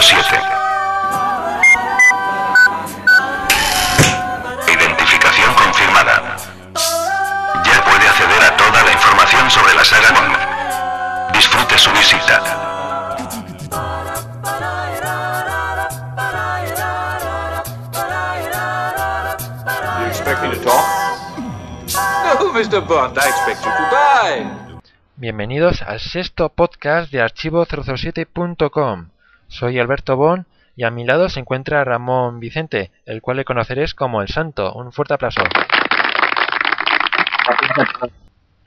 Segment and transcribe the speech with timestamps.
[0.00, 0.40] 007.
[4.66, 6.36] Identificación confirmada.
[7.64, 11.32] Ya puede acceder a toda la información sobre la saga Bond.
[11.32, 12.42] Disfrute su visita.
[20.00, 20.84] You expect me to talk?
[22.40, 22.80] No, Mr.
[22.86, 24.64] Bond, I expect you to die.
[25.16, 29.13] Bienvenidos al sexto podcast de archivo007.com.
[29.48, 33.94] Soy Alberto Bon y a mi lado se encuentra Ramón Vicente, el cual le conoceréis
[33.94, 34.72] como El Santo.
[34.74, 35.42] Un fuerte aplauso.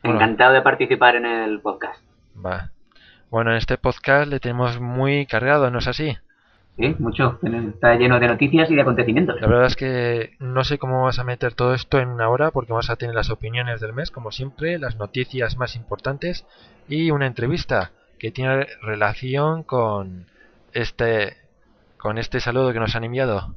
[0.03, 2.01] Encantado de participar en el podcast.
[2.45, 2.69] Va.
[3.29, 6.17] Bueno, en este podcast le tenemos muy cargado, ¿no es así?
[6.77, 7.39] Sí, mucho.
[7.73, 9.41] Está lleno de noticias y de acontecimientos.
[9.41, 12.51] La verdad es que no sé cómo vas a meter todo esto en una hora
[12.51, 16.45] porque vas a tener las opiniones del mes, como siempre, las noticias más importantes
[16.87, 20.27] y una entrevista que tiene relación con
[20.77, 21.35] este
[21.97, 23.55] con este saludo que nos han enviado.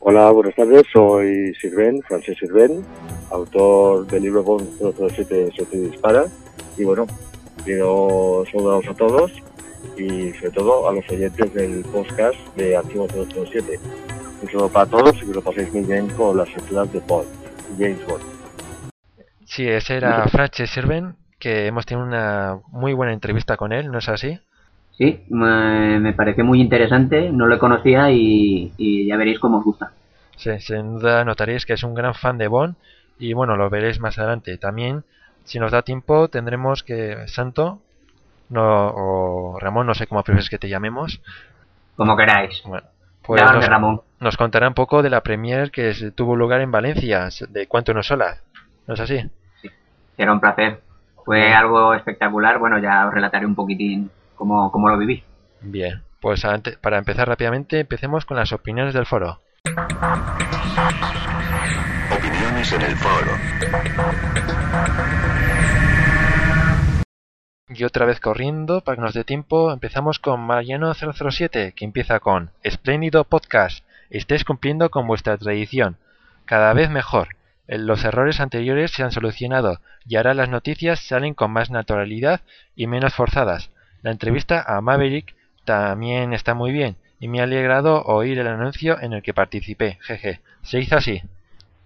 [0.00, 0.84] Hola, buenas tardes.
[0.92, 2.84] Soy Sirven, Francés Sirven,
[3.30, 6.24] autor del libro Bond 007 Socio Dispara.
[6.78, 7.06] Y bueno,
[7.64, 9.32] quiero saludaros a todos
[9.98, 13.78] y sobre todo a los oyentes del podcast de Archivo 007.
[14.42, 17.28] Un saludo para todos y que lo paséis muy bien con las lecturas de Bond,
[17.78, 18.24] James Bond.
[19.44, 23.98] Sí, ese era Frances Sirven, que hemos tenido una muy buena entrevista con él, ¿no
[23.98, 24.38] es así?
[24.96, 29.64] Sí, me, me pareció muy interesante, no lo conocía y, y ya veréis cómo os
[29.64, 29.92] gusta.
[30.36, 32.76] Sí, sin duda notaréis que es un gran fan de Bond
[33.18, 34.56] y bueno, lo veréis más adelante.
[34.58, 35.04] También,
[35.44, 37.80] si nos da tiempo, tendremos que Santo
[38.48, 41.20] no, o Ramón, no sé cómo prefieres que te llamemos.
[41.96, 42.62] Como queráis.
[42.64, 42.86] Bueno,
[43.22, 44.02] pues nos, Ramón.
[44.20, 47.92] nos contará un poco de la premier que se tuvo lugar en Valencia, de Cuánto
[47.92, 48.38] no sola.
[48.86, 49.20] ¿No es así?
[50.16, 50.80] Era un placer.
[51.24, 52.58] Fue algo espectacular.
[52.58, 55.24] Bueno, ya os relataré un poquitín cómo, cómo lo viví.
[55.60, 56.42] Bien, pues
[56.80, 59.40] para empezar rápidamente, empecemos con las opiniones del foro.
[62.10, 63.32] Opiniones en el foro.
[67.68, 72.50] Y otra vez corriendo, para que nos dé tiempo, empezamos con Mariano007, que empieza con
[72.62, 73.84] Espléndido podcast.
[74.08, 75.96] Estáis cumpliendo con vuestra tradición.
[76.44, 77.28] Cada vez mejor.
[77.66, 82.40] Los errores anteriores se han solucionado y ahora las noticias salen con más naturalidad
[82.76, 83.70] y menos forzadas.
[84.06, 85.34] La entrevista a Maverick
[85.64, 89.98] también está muy bien y me ha alegrado oír el anuncio en el que participé.
[90.00, 90.38] Jeje.
[90.62, 91.22] Se hizo así.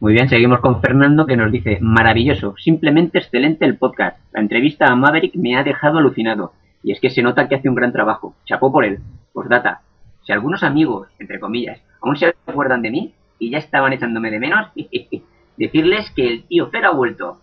[0.00, 4.18] Muy bien, seguimos con Fernando que nos dice, maravilloso, simplemente excelente el podcast.
[4.34, 6.52] La entrevista a Maverick me ha dejado alucinado.
[6.82, 8.34] Y es que se nota que hace un gran trabajo.
[8.44, 8.98] Chapó por él.
[9.32, 9.80] Postdata.
[10.22, 14.40] Si algunos amigos, entre comillas, aún se acuerdan de mí y ya estaban echándome de
[14.40, 14.68] menos,
[15.56, 17.40] decirles que el tío Fer ha vuelto.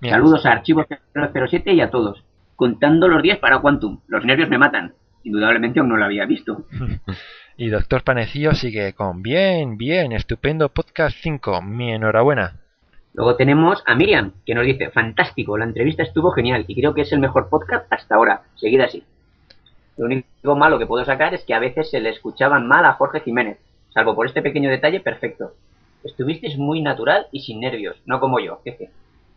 [0.00, 2.24] Saludos a Archivo 007 y a todos.
[2.60, 4.00] Contando los días para Quantum.
[4.06, 4.92] Los nervios me matan.
[5.24, 6.66] Indudablemente aún no lo había visto.
[7.56, 11.62] Y Doctor Panecillo sigue con bien, bien, estupendo podcast 5.
[11.62, 12.60] Mi enhorabuena.
[13.14, 17.00] Luego tenemos a Miriam, que nos dice, fantástico, la entrevista estuvo genial y creo que
[17.00, 18.42] es el mejor podcast hasta ahora.
[18.56, 19.04] Seguid así.
[19.96, 22.92] Lo único malo que puedo sacar es que a veces se le escuchaban mal a
[22.92, 23.58] Jorge Jiménez.
[23.94, 25.54] Salvo por este pequeño detalle, perfecto.
[26.04, 28.60] Estuvisteis muy natural y sin nervios, no como yo.
[28.64, 28.90] Jeje.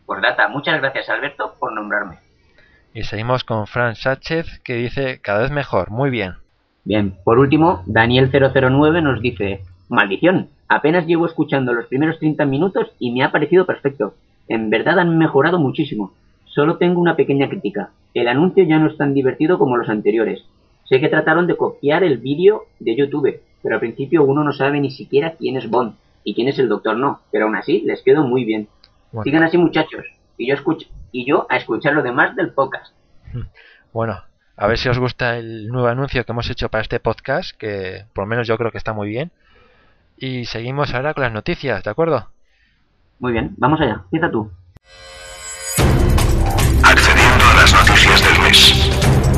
[0.06, 2.23] Por data, muchas gracias Alberto por nombrarme.
[2.96, 6.34] Y seguimos con Fran Sánchez que dice cada vez mejor, muy bien.
[6.84, 13.12] Bien, por último, Daniel009 nos dice, maldición, apenas llevo escuchando los primeros 30 minutos y
[13.12, 14.14] me ha parecido perfecto.
[14.48, 16.14] En verdad han mejorado muchísimo.
[16.46, 17.90] Solo tengo una pequeña crítica.
[18.14, 20.44] El anuncio ya no es tan divertido como los anteriores.
[20.84, 24.80] Sé que trataron de copiar el vídeo de YouTube, pero al principio uno no sabe
[24.80, 28.04] ni siquiera quién es Bond y quién es el Doctor No, pero aún así les
[28.04, 28.68] quedó muy bien.
[29.12, 29.24] Bueno.
[29.24, 30.06] Sigan así muchachos,
[30.38, 32.94] y yo, escuch y yo a escuchar lo demás del podcast.
[33.94, 34.24] Bueno,
[34.58, 38.06] a ver si os gusta el nuevo anuncio que hemos hecho para este podcast, que
[38.14, 39.32] por lo menos yo creo que está muy bien.
[40.18, 42.30] Y seguimos ahora con las noticias, ¿de acuerdo?
[43.20, 44.52] Muy bien, vamos allá, empieza tú.
[46.84, 49.33] Accediendo a las noticias del mes.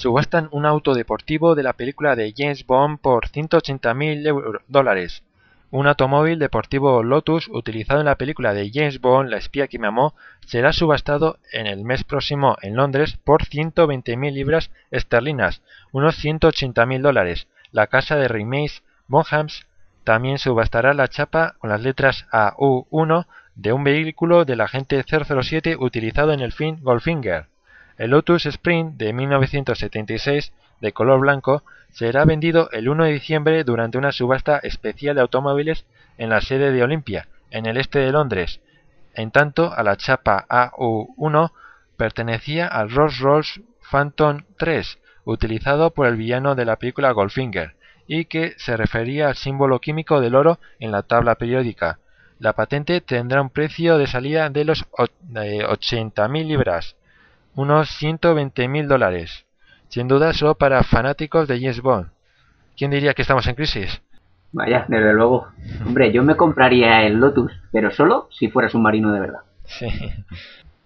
[0.00, 5.22] Subastan un auto deportivo de la película de James Bond por 180.000 euro- dólares.
[5.70, 9.88] Un automóvil deportivo Lotus utilizado en la película de James Bond, La espía que me
[9.88, 10.14] amó,
[10.46, 15.60] será subastado en el mes próximo en Londres por 120.000 libras esterlinas,
[15.92, 17.46] unos 180.000 dólares.
[17.70, 19.66] La casa de remakes Bonhams
[20.04, 26.32] también subastará la chapa con las letras AU1 de un vehículo del agente 007 utilizado
[26.32, 27.48] en el film Goldfinger.
[28.00, 33.98] El Lotus Sprint de 1976, de color blanco, será vendido el 1 de diciembre durante
[33.98, 35.84] una subasta especial de automóviles
[36.16, 38.62] en la sede de Olympia, en el este de Londres,
[39.12, 41.52] En tanto, a la chapa AU1
[41.98, 43.60] pertenecía al Rolls-Royce
[43.90, 47.74] Phantom 3, utilizado por el villano de la película Goldfinger,
[48.06, 51.98] y que se refería al símbolo químico del oro en la tabla periódica.
[52.38, 56.96] La patente tendrá un precio de salida de los 80.000 libras,
[57.60, 59.44] unos 120.000 dólares.
[59.88, 62.08] Sin duda solo para fanáticos de James Bond.
[62.74, 64.00] ¿Quién diría que estamos en crisis?
[64.52, 65.48] Vaya, desde luego.
[65.86, 69.40] Hombre, yo me compraría el Lotus, pero solo si fuera submarino de verdad.
[69.64, 69.86] Sí.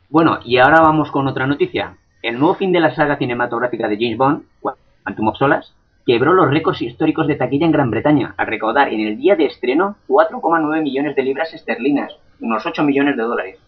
[0.08, 1.96] Bueno, y ahora vamos con otra noticia.
[2.22, 5.72] El nuevo fin de la saga cinematográfica de James Bond, Quantum of Solace,
[6.04, 9.46] quebró los récords históricos de taquilla en Gran Bretaña, al recaudar en el día de
[9.46, 13.58] estreno 4,9 millones de libras esterlinas, unos 8 millones de dólares,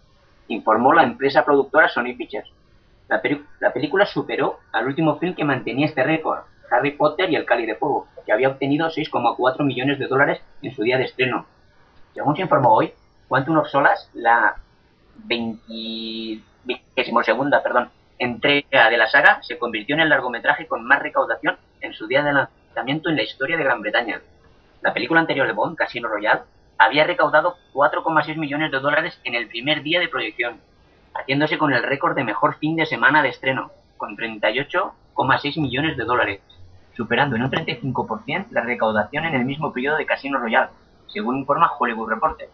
[0.49, 2.51] informó la empresa productora Sony Pictures.
[3.09, 3.23] La,
[3.61, 7.67] la película superó al último film que mantenía este récord, Harry Potter y el Cali
[7.67, 11.47] de Fuego, que había obtenido 6,4 millones de dólares en su día de estreno.
[12.15, 12.93] Según se informó hoy,
[13.29, 14.57] Quantum of Solace, la
[15.17, 16.43] 22
[17.25, 21.93] segunda perdón, entrega de la saga, se convirtió en el largometraje con más recaudación en
[21.93, 24.21] su día de lanzamiento en la historia de Gran Bretaña.
[24.83, 26.43] La película anterior de Bond, Casino Royale,
[26.79, 30.61] había recaudado 4,6 millones de dólares en el primer día de proyección,
[31.19, 36.05] haciéndose con el récord de mejor fin de semana de estreno, con 38,6 millones de
[36.05, 36.41] dólares,
[36.95, 40.71] superando en un 35% la recaudación en el mismo periodo de Casino Royale,
[41.09, 42.49] según informa Hollywood Reporter.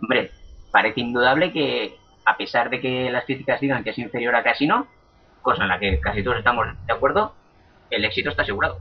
[0.00, 0.30] Hombre,
[0.70, 4.86] parece indudable que, a pesar de que las críticas digan que es inferior a Casino,
[5.42, 7.34] cosa en la que casi todos estamos de acuerdo,
[7.90, 8.78] el éxito está asegurado.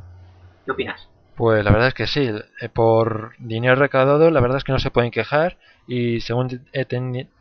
[0.66, 1.10] ¿Qué opinas?
[1.40, 4.80] Pues la verdad es que sí, eh, por dinero recaudado la verdad es que no
[4.80, 5.56] se pueden quejar
[5.88, 6.68] y según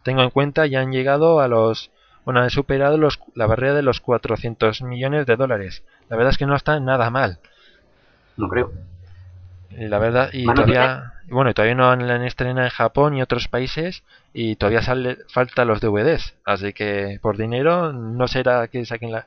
[0.05, 1.91] tengo en cuenta ya han llegado a los,
[2.25, 5.83] bueno, han superado los, la barrera de los 400 millones de dólares.
[6.09, 7.41] La verdad es que no está nada mal.
[8.37, 8.71] No creo.
[9.71, 14.05] Y la verdad, y todavía, bueno, todavía no han estrenado en Japón y otros países
[14.33, 19.27] y todavía sale, falta los DVDs, así que por dinero no será que saquen la,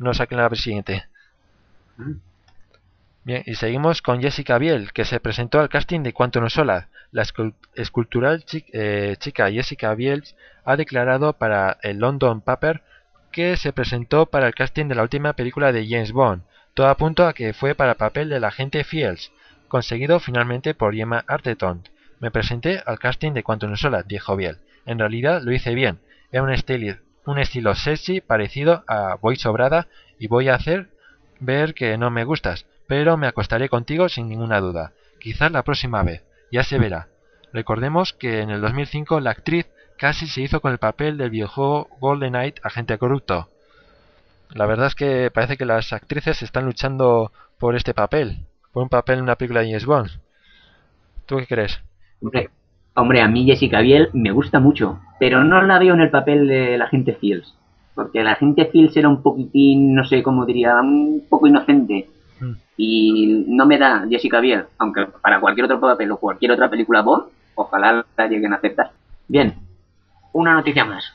[0.00, 1.04] no saquen la siguiente.
[1.98, 2.14] Mm.
[3.24, 6.88] Bien, y seguimos con Jessica Biel, que se presentó al casting de Quantum Solar.
[7.10, 7.24] La
[7.74, 10.24] escultural eh, chica Jessica Biel
[10.64, 12.82] ha declarado para el London Paper
[13.32, 16.42] que se presentó para el casting de la última película de James Bond.
[16.74, 19.32] Todo apunta a que fue para el papel del agente Fields,
[19.68, 21.82] conseguido finalmente por Gemma Arterton.
[22.20, 24.58] Me presenté al casting de Quantum Solar, dijo Biel.
[24.86, 25.98] En realidad lo hice bien.
[26.32, 29.86] Era un estilo, un estilo sexy parecido a Voy sobrada
[30.18, 30.88] y voy a hacer
[31.40, 34.92] ver que no me gustas pero me acostaré contigo sin ninguna duda.
[35.20, 36.24] Quizás la próxima vez.
[36.50, 37.08] Ya se verá.
[37.52, 39.66] Recordemos que en el 2005 la actriz
[39.98, 43.48] casi se hizo con el papel del videojuego Golden Knight Agente Corrupto.
[44.54, 48.88] La verdad es que parece que las actrices están luchando por este papel, por un
[48.88, 50.08] papel en una película de James Bond.
[51.26, 51.78] ¿Tú qué crees?
[52.22, 52.48] Hombre,
[52.94, 56.46] hombre, a mí Jessica Biel me gusta mucho, pero no la veo en el papel
[56.46, 57.54] de la agente Fields,
[57.94, 62.08] porque la agente Fields era un poquitín, no sé cómo diría, un poco inocente
[62.76, 67.02] y no me da Jessica Biel, aunque para cualquier otro papel o cualquier otra película
[67.02, 67.24] Bond,
[67.54, 68.92] ojalá la lleguen a aceptar.
[69.26, 69.54] Bien,
[70.32, 71.12] una noticia más.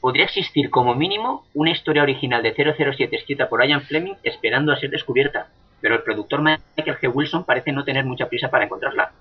[0.00, 4.76] Podría existir como mínimo una historia original de 007 escrita por Ian Fleming esperando a
[4.76, 5.48] ser descubierta,
[5.80, 7.10] pero el productor Michael G.
[7.14, 9.12] Wilson parece no tener mucha prisa para encontrarla.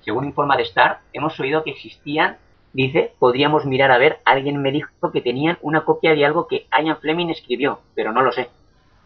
[0.00, 2.38] Según informa de Star, hemos oído que existían,
[2.72, 6.66] dice, podríamos mirar a ver, alguien me dijo que tenían una copia de algo que
[6.72, 8.48] Ian Fleming escribió, pero no lo sé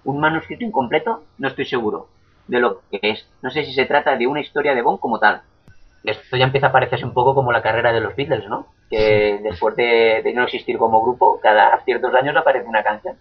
[0.06, 2.08] un manuscrito incompleto, no estoy seguro
[2.46, 3.28] de lo que es.
[3.42, 5.42] No sé si se trata de una historia de Bond como tal.
[6.04, 8.68] Esto ya empieza a parecerse un poco como la carrera de los Beatles, ¿no?
[8.88, 13.16] Que después de, no existir como grupo, cada ciertos años aparece una canción.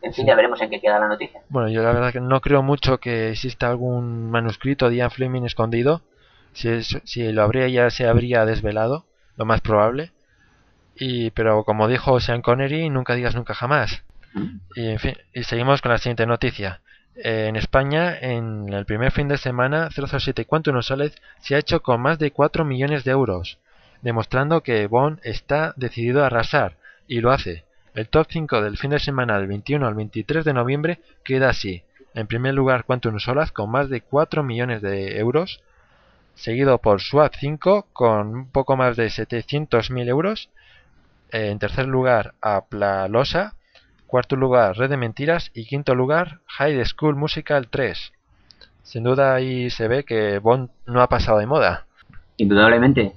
[0.00, 1.42] En fin, ya veremos en qué queda la noticia.
[1.50, 5.42] Bueno, yo la verdad que no creo mucho que exista algún manuscrito de Ian Fleming
[5.42, 6.00] escondido.
[6.52, 9.04] Si, si lo habría ya se habría desvelado,
[9.36, 10.12] lo más probable.
[10.96, 14.02] Y, pero como dijo Sean Connery, nunca digas nunca jamás.
[14.74, 16.80] Y, en fin, y seguimos con la siguiente noticia.
[17.16, 21.82] Eh, en España, en el primer fin de semana, 007 Quantum Solid se ha hecho
[21.82, 23.58] con más de 4 millones de euros,
[24.02, 26.76] demostrando que Bond está decidido a arrasar,
[27.08, 27.64] y lo hace.
[27.94, 31.82] El top 5 del fin de semana del 21 al 23 de noviembre queda así.
[32.14, 35.60] En primer lugar, Quantum Solaz con más de 4 millones de euros,
[36.34, 40.48] seguido por SWAT 5 con un poco más de 700.000 euros.
[41.32, 43.54] En tercer lugar, Aplalosa
[44.10, 45.52] Cuarto lugar, Red de Mentiras.
[45.54, 48.12] Y quinto lugar, High School Musical 3.
[48.82, 51.86] Sin duda ahí se ve que Bond no ha pasado de moda.
[52.36, 53.12] Indudablemente.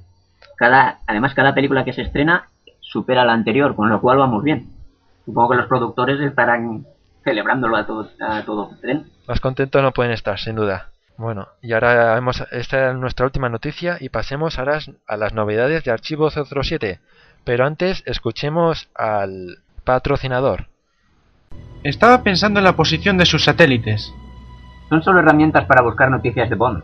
[0.56, 2.48] Cada, además, cada película que se estrena
[2.80, 4.70] supera la anterior, con lo cual vamos bien.
[5.26, 6.86] Supongo que los productores estarán
[7.24, 9.08] celebrándolo a todo, a todo tren.
[9.28, 10.90] Más contentos no pueden estar, sin duda.
[11.18, 15.84] Bueno, y ahora vemos, esta es nuestra última noticia y pasemos ahora a las novedades
[15.86, 17.00] de Archivo 007.
[17.46, 20.68] Pero antes escuchemos al patrocinador.
[21.84, 24.14] Estaba pensando en la posición de sus satélites.
[24.90, 26.84] Son solo herramientas para buscar noticias de Bond.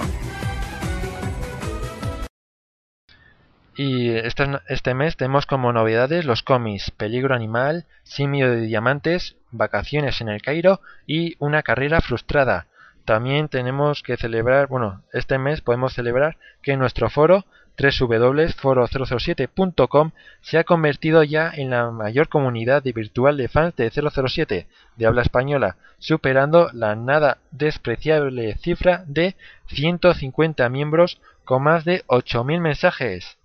[3.75, 10.21] Y este, este mes tenemos como novedades los cómics Peligro Animal, Simio de Diamantes, Vacaciones
[10.21, 12.67] en el Cairo y Una Carrera Frustrada.
[13.03, 17.43] También tenemos que celebrar, bueno, este mes podemos celebrar que nuestro foro
[17.77, 24.67] www.foro007.com se ha convertido ya en la mayor comunidad de virtual de fans de 007
[24.95, 29.35] de habla española, superando la nada despreciable cifra de
[29.67, 33.37] 150 miembros con más de 8.000 mensajes.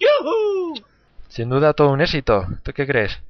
[1.28, 2.46] Sin duda todo un éxito.
[2.62, 3.20] ¿Tú qué crees?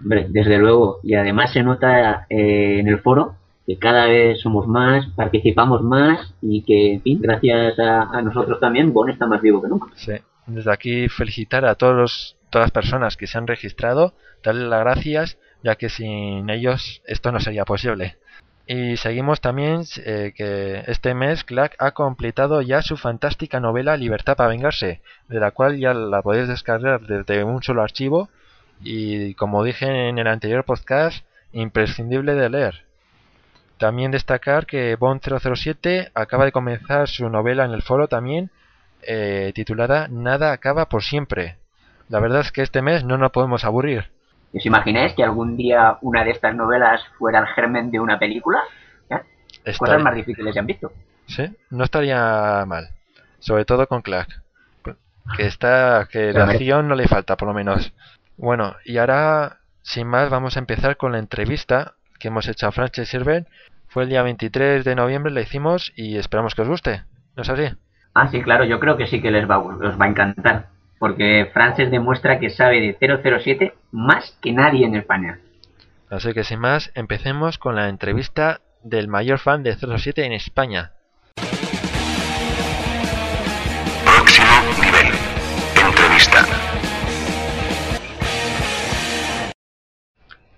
[0.00, 1.00] Hombre, desde luego.
[1.02, 6.34] Y además se nota eh, en el foro que cada vez somos más, participamos más
[6.42, 9.86] y que, en fin, gracias a, a nosotros también, Bon está más vivo que nunca.
[9.94, 10.12] Sí.
[10.46, 15.38] Desde aquí felicitar a todos todas las personas que se han registrado, darles las gracias,
[15.64, 18.16] ya que sin ellos esto no sería posible.
[18.66, 24.36] Y seguimos también eh, que este mes Clack ha completado ya su fantástica novela Libertad
[24.36, 28.28] para vengarse, de la cual ya la podéis descargar desde un solo archivo
[28.82, 32.84] y como dije en el anterior podcast, imprescindible de leer.
[33.78, 38.50] También destacar que Bond 007 acaba de comenzar su novela en el foro también
[39.06, 41.56] eh, titulada Nada acaba por siempre.
[42.08, 44.10] La verdad es que este mes no nos podemos aburrir.
[44.54, 48.60] ¿Os imagináis que algún día una de estas novelas fuera el germen de una película?
[49.78, 50.92] Cosas más difíciles se han visto.
[51.26, 52.90] Sí, no estaría mal.
[53.38, 54.42] Sobre todo con Clark.
[55.36, 57.94] Que está, que la acción no le falta, por lo menos.
[58.36, 62.72] Bueno, y ahora, sin más, vamos a empezar con la entrevista que hemos hecho a
[62.72, 63.48] Frances Sirven.
[63.88, 67.04] Fue el día 23 de noviembre, la hicimos y esperamos que os guste.
[67.36, 67.74] ¿No es así?
[68.16, 70.68] Ah, sí, claro, yo creo que sí que les va, os va a encantar.
[71.00, 75.40] Porque Frances demuestra que sabe de 007 más que nadie en España.
[76.08, 80.92] Así que sin más, empecemos con la entrevista del mayor fan de 07 en España.
[84.04, 84.46] Próximo
[84.80, 85.12] nivel.
[85.84, 86.44] Entrevista.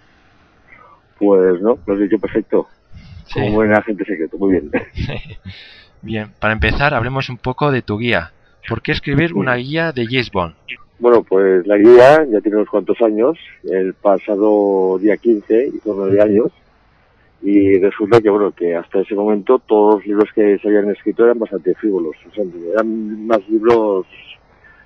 [1.19, 2.69] Pues no, lo has dicho perfecto.
[3.25, 3.41] Sí.
[3.41, 4.71] Como buen agente secreto, muy bien.
[6.03, 8.34] bien, para empezar, hablemos un poco de tu guía.
[8.69, 10.55] ¿Por qué escribir una guía de James Bond?
[10.99, 13.39] Bueno, pues la guía ya tiene unos cuantos años.
[13.65, 16.51] El pasado día 15 hizo nueve años.
[17.43, 21.25] Y resulta que, bueno, que hasta ese momento todos los libros que se habían escrito
[21.25, 22.17] eran bastante frívolos.
[22.31, 24.07] O sea, eran más libros,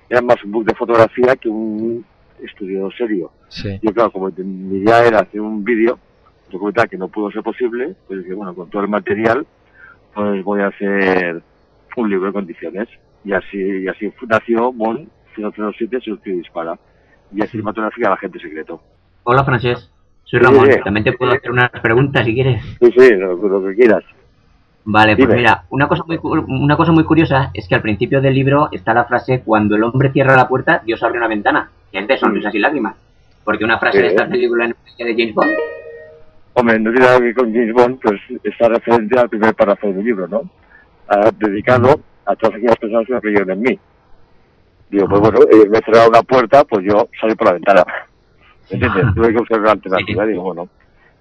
[0.09, 2.03] eran más un book de fotografía que un
[2.43, 3.31] estudio serio.
[3.47, 3.79] Sí.
[3.81, 5.97] Yo, claro, como mi idea era hacer un vídeo,
[6.51, 9.45] documental que no pudo ser posible, pues dije, bueno, con todo el material,
[10.13, 11.41] pues voy a hacer
[11.95, 12.89] un libro en condiciones.
[13.23, 16.77] Y así, y así nació Bond 007 se dispara.
[17.31, 18.81] Y así cinematografía a la gente secreto.
[19.23, 19.91] Hola, Francés.
[20.23, 20.65] Soy Ramón.
[20.65, 20.79] Sí, sí.
[20.83, 22.61] También te puedo hacer unas preguntas si quieres.
[22.79, 24.03] Sí, sí, lo, lo que quieras.
[24.85, 28.33] Vale, pues mira, una cosa, muy, una cosa muy curiosa es que al principio del
[28.33, 31.69] libro está la frase cuando el hombre cierra la puerta, Dios abre una ventana.
[31.91, 32.95] Que es de sonrisas y lágrimas.
[33.43, 35.51] Porque una frase de estas películas en de James Bond.
[36.53, 40.03] Hombre, no tiene nada que con James Bond, pues está referente al primer párrafo del
[40.03, 40.49] libro, ¿no?
[41.07, 43.79] Ah, dedicado a todas aquellas personas que me creyeron en mí.
[44.89, 47.83] Digo, pues bueno, ellos me cerraron una puerta, pues yo salí por la ventana.
[48.69, 49.05] ¿Entiendes?
[49.15, 50.69] Tuve que buscar una alternativa, digo, bueno,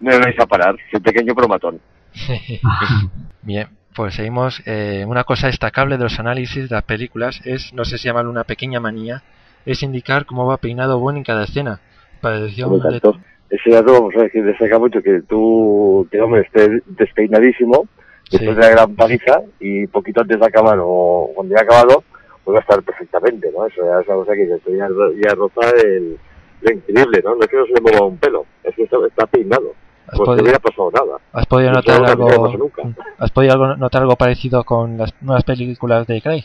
[0.00, 1.80] no me vais a parar, soy pequeño pero matón.
[3.42, 4.62] Bien, pues seguimos.
[4.66, 8.30] Eh, una cosa destacable de los análisis de las películas es, no sé si llamarlo
[8.30, 9.22] una pequeña manía,
[9.64, 11.80] es indicar cómo va peinado Bond en cada escena.
[12.20, 13.18] Por lo de- tanto,
[13.50, 17.86] ese dato, vamos a decir, destaca mucho que tú, que hombre, estés despeinadísimo,
[18.30, 22.04] después de la gran paliza, y poquito antes de acabar, o cuando ya ha acabado,
[22.44, 23.66] pues va a estar perfectamente, ¿no?
[23.66, 24.88] Eso ya es una cosa que ya,
[25.22, 26.18] ya roza el,
[26.60, 27.34] lo increíble, ¿no?
[27.34, 29.74] No es que no se le mueva un pelo, es que está, está peinado.
[30.06, 31.18] ¿Has pues no podido, hubiera pasado nada.
[31.32, 32.56] has podido notar no algo?
[32.56, 32.82] nunca.
[33.18, 36.44] ¿Has podido notar algo parecido con las nuevas películas de Craig?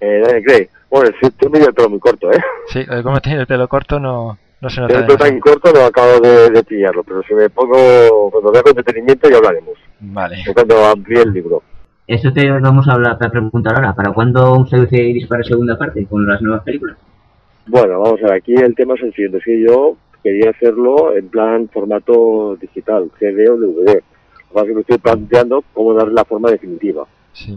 [0.00, 2.40] Eh, Daniel Craig, bueno, sí, tú el pelo muy corto, ¿eh?
[2.68, 4.98] Sí, como tiene el pelo corto no, no se nota.
[4.98, 8.62] El pelo tan corto no acabo de, de pillarlo, pero si me pongo, cuando vea
[8.62, 9.76] con detenimiento ya hablaremos.
[10.00, 10.38] Vale.
[10.48, 11.62] O cuando amplíe el libro.
[12.06, 13.94] Eso te vamos a hablar, a preguntar ahora.
[13.94, 16.96] ¿Para cuándo un y dispara segunda parte con las nuevas películas?
[17.66, 21.14] Bueno, vamos a ver, aquí el tema es el siguiente, es que yo quería hacerlo
[21.16, 23.86] en plan formato digital, CD o DVD.
[23.86, 27.06] Lo que pasa es que me estoy planteando cómo darle la forma definitiva.
[27.32, 27.56] Sí.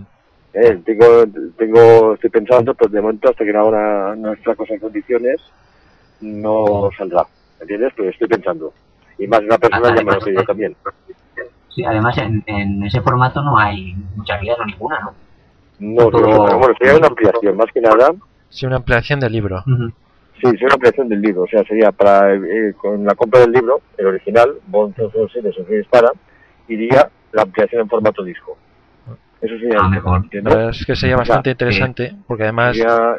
[0.53, 1.25] Eh, tengo,
[1.57, 5.41] tengo, estoy pensando, pues de momento hasta que no haga nuestra cosa en condiciones,
[6.21, 7.25] no saldrá,
[7.59, 7.91] ¿entiendes?
[7.95, 8.71] Pero estoy pensando.
[9.17, 10.75] Y más de una persona Ah, ya me lo pidió también.
[11.75, 15.13] Sí, además en, en ese formato no hay muchas guías o ninguna, ¿no?
[15.79, 18.11] No, Todo- bueno, sería una ampliación, más que nada,
[18.49, 19.63] Sí, una ampliación del libro.
[19.65, 23.51] sí, sería una ampliación del libro, o sea, sería para, eh, con la compra del
[23.51, 26.11] libro, el original, Bond 007, Sofía Dispara,
[26.67, 28.55] iría la ampliación en formato disco.
[29.41, 30.69] Eso sería Ah, el mejor.
[30.71, 33.15] es que sería Ya, bastante interesante, porque además Sería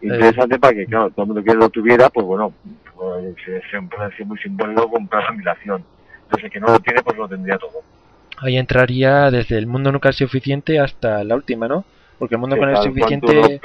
[0.00, 2.52] interesante para que, claro, todo el mundo que lo tuviera, pues bueno,
[2.94, 5.84] pues, es siempre es muy simbólico comprar la ampliación.
[6.32, 7.82] Entonces, el que no lo tiene, pues lo tendría todo.
[8.38, 11.84] ahí entraría desde el mundo nunca es suficiente hasta la última, ¿no?
[12.18, 13.60] Porque el mundo nunca es Están Quantum suficiente...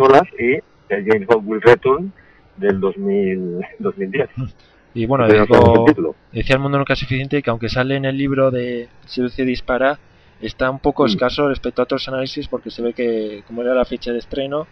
[0.90, 2.14] y el James Bond Will Return
[2.58, 4.30] del 2000, 2010.
[4.94, 8.18] Y bueno, digo, el decía el mundo nunca es suficiente que aunque sale en el
[8.18, 10.00] libro de Seduce y Dispara,
[10.42, 11.08] está un poco Mm.
[11.08, 14.66] escaso respecto a otros análisis porque se ve que, como era la fecha de estreno,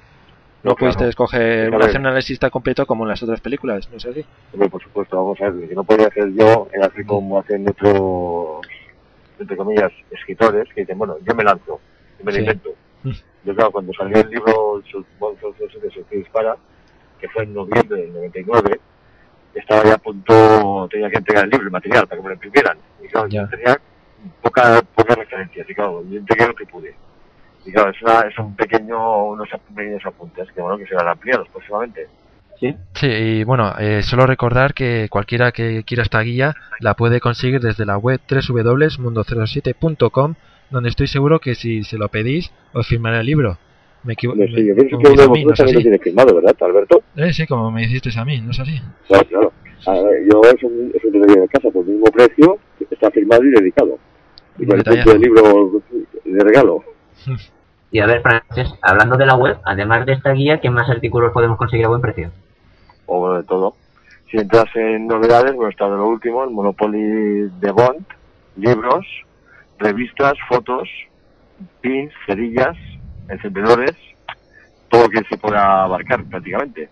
[0.71, 1.09] no, pudiste claro.
[1.09, 4.25] escoger un análisis tan completo como en las otras películas, ¿no es así?
[4.69, 8.65] Por supuesto, vamos a ver, que no podría hacer yo era hacer como hacen otros,
[9.39, 11.79] entre comillas, escritores, que dicen, bueno, yo me lanzo,
[12.19, 12.39] yo me lo Sí.
[12.39, 12.69] invento.
[13.03, 13.11] Mm.
[13.45, 16.55] Yo, claro, cuando salió el libro 007 se dispara,
[17.19, 18.79] que fue en noviembre del 99,
[19.53, 22.33] estaba ya a punto, tenía que entregar el libro, el material, para que me lo
[22.35, 22.77] imprimieran.
[23.03, 23.43] Y claro, Ya.
[23.43, 23.79] yo tenía
[24.41, 26.95] poca, pocas referencias, y claro, yo entregué lo que pude.
[27.65, 31.47] Y claro, es, una, es un pequeño, unos pequeños apuntes que bueno, que serán ampliados
[31.49, 32.07] próximamente.
[32.59, 32.73] Sí.
[32.93, 37.59] Sí, y bueno, eh, solo recordar que cualquiera que quiera esta guía la puede conseguir
[37.59, 40.35] desde la web www.mundo07.com,
[40.69, 43.57] donde estoy seguro que si se lo pedís, os firmará el libro.
[44.03, 44.39] Me equivoco.
[44.39, 47.01] Hombre, sí, yo pienso que uno de ¿no vosotros también lo tiene firmado, ¿verdad, Alberto?
[47.15, 48.79] Eh, sí, como me hiciste a mí, ¿no es así?
[49.07, 49.51] Claro, claro.
[49.87, 53.43] A ver, yo es un, es un de casa por el mismo precio, está firmado
[53.43, 53.99] y dedicado.
[54.57, 55.81] Y con el libro
[56.23, 56.83] de regalo.
[57.95, 61.31] Y a ver, Frances, hablando de la web, además de esta guía, ¿qué más artículos
[61.31, 62.29] podemos conseguir a buen precio?
[63.05, 63.77] o bueno, de todo.
[64.29, 68.05] Si entras en novedades, bueno, está de lo último, el Monopoly de Bond,
[68.57, 69.05] libros,
[69.79, 70.89] revistas, fotos,
[71.79, 72.75] pins, cerillas,
[73.29, 73.95] encendedores,
[74.89, 76.89] todo lo que se pueda abarcar prácticamente.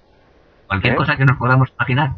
[0.68, 0.96] Cualquier ¿Eh?
[0.96, 2.12] cosa que nos podamos imaginar.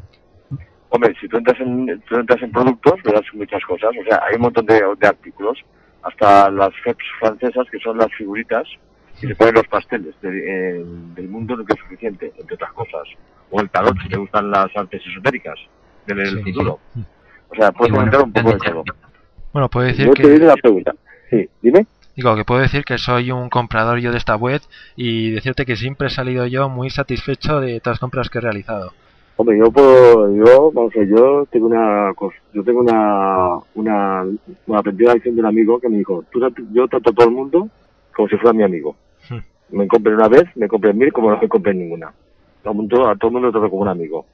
[0.89, 3.89] Hombre, si tú entras en, tú entras en productos, verás muchas cosas.
[4.00, 5.58] O sea, hay un montón de, de artículos,
[6.06, 8.68] hasta las FEPs francesas, que son las figuritas,
[9.22, 10.30] y se ponen los pasteles de-
[10.80, 10.84] eh,
[11.15, 13.04] del mundo nunca es suficiente, entre otras cosas.
[13.52, 15.58] O el tarot, si te gustan las artes esotéricas
[16.06, 16.80] del Sí, futuro.
[17.50, 18.84] O sea, puedes comentar un poco de todo.
[19.54, 20.30] Bueno, puedo decir Yo te que...
[20.30, 20.94] diré la pregunta.
[21.30, 21.86] Sí, dime.
[22.15, 24.62] Digo que puedo decir que soy un comprador yo de esta web
[24.96, 28.41] y decirte que siempre he salido yo muy satisfecho de todas las compras que he
[28.41, 28.94] realizado.
[29.38, 32.13] Hombre, yo puedo, yo, vamos a ver, yo tengo una
[32.54, 34.26] yo tengo una, una,
[34.65, 36.39] una lección de un amigo que me dijo, tú,
[36.71, 37.69] yo trato a todo el mundo
[38.15, 38.95] como si fuera mi amigo.
[39.30, 39.39] Hmm.
[39.71, 42.13] Me compré una vez, me compré mil, como no me compré ninguna.
[42.63, 44.26] Todo el mundo, a todo el mundo lo trato como un amigo.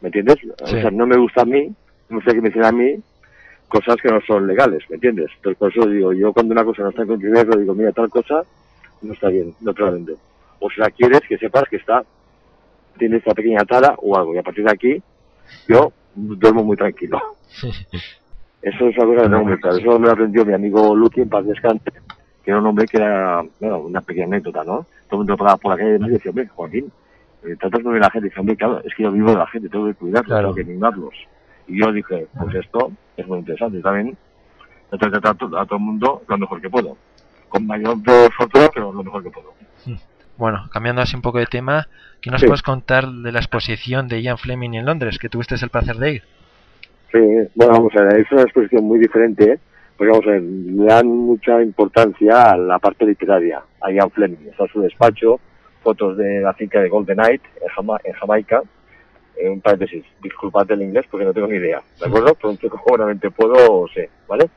[0.00, 0.36] ¿Me entiendes?
[0.62, 1.74] O sea, no me gusta a mí, no
[2.10, 3.02] me gusta que me hicieran a mí
[3.68, 5.30] cosas que no son legales, ¿me entiendes?
[5.36, 8.10] Entonces, por eso digo, yo cuando una cosa no está en conocimiento, digo, mira, tal
[8.10, 8.42] cosa
[9.02, 10.14] no está bien, no te la vendo.
[10.58, 12.04] O si la quieres, que sepas que está,
[13.00, 15.02] tiene esta pequeña tara o algo, y a partir de aquí,
[15.66, 17.18] yo duermo muy tranquilo.
[18.62, 19.78] Eso es algo que tengo muy claro.
[19.78, 21.90] Eso me lo aprendió mi amigo Lucky en paz descanse,
[22.44, 24.86] que era un hombre que era, bueno, una pequeña anécdota, ¿no?
[25.08, 26.92] Todo el mundo pasaba por la calle y me decía, hombre, Joaquín,
[27.42, 28.26] eh, tratas a la gente.
[28.26, 30.42] Y dice, hombre, claro, es que yo vivo de la gente, tengo que cuidarlos, Claro.
[30.52, 31.14] tengo que mimarlos.
[31.66, 33.78] Y yo dije, pues esto es muy interesante.
[33.78, 34.16] Y también
[34.90, 36.96] trato de tratar a todo el mundo lo mejor que puedo.
[37.48, 37.96] Con mayor
[38.36, 39.54] fortuna, pero lo mejor que puedo.
[40.40, 41.86] Bueno, cambiando así un poco de tema,
[42.22, 42.46] ¿qué nos Sí.
[42.46, 46.12] puedes contar de la exposición de Ian Fleming en Londres, que tuviste el placer de
[46.14, 46.22] ir?
[47.12, 47.18] Sí,
[47.54, 49.58] bueno, vamos a ver, es una exposición muy diferente, ¿eh?
[49.98, 54.48] porque vamos a ver, le dan mucha importancia a la parte literaria, a Ian Fleming,
[54.50, 55.38] está en su despacho,
[55.82, 58.62] fotos de la finca de Golden Knight en, Jama- en Jamaica,
[59.36, 62.34] eh, un paréntesis, disculpad el inglés porque no tengo ni idea, ¿de acuerdo?
[62.34, 64.48] Pero un poco seguramente puedo o sé, ¿vale?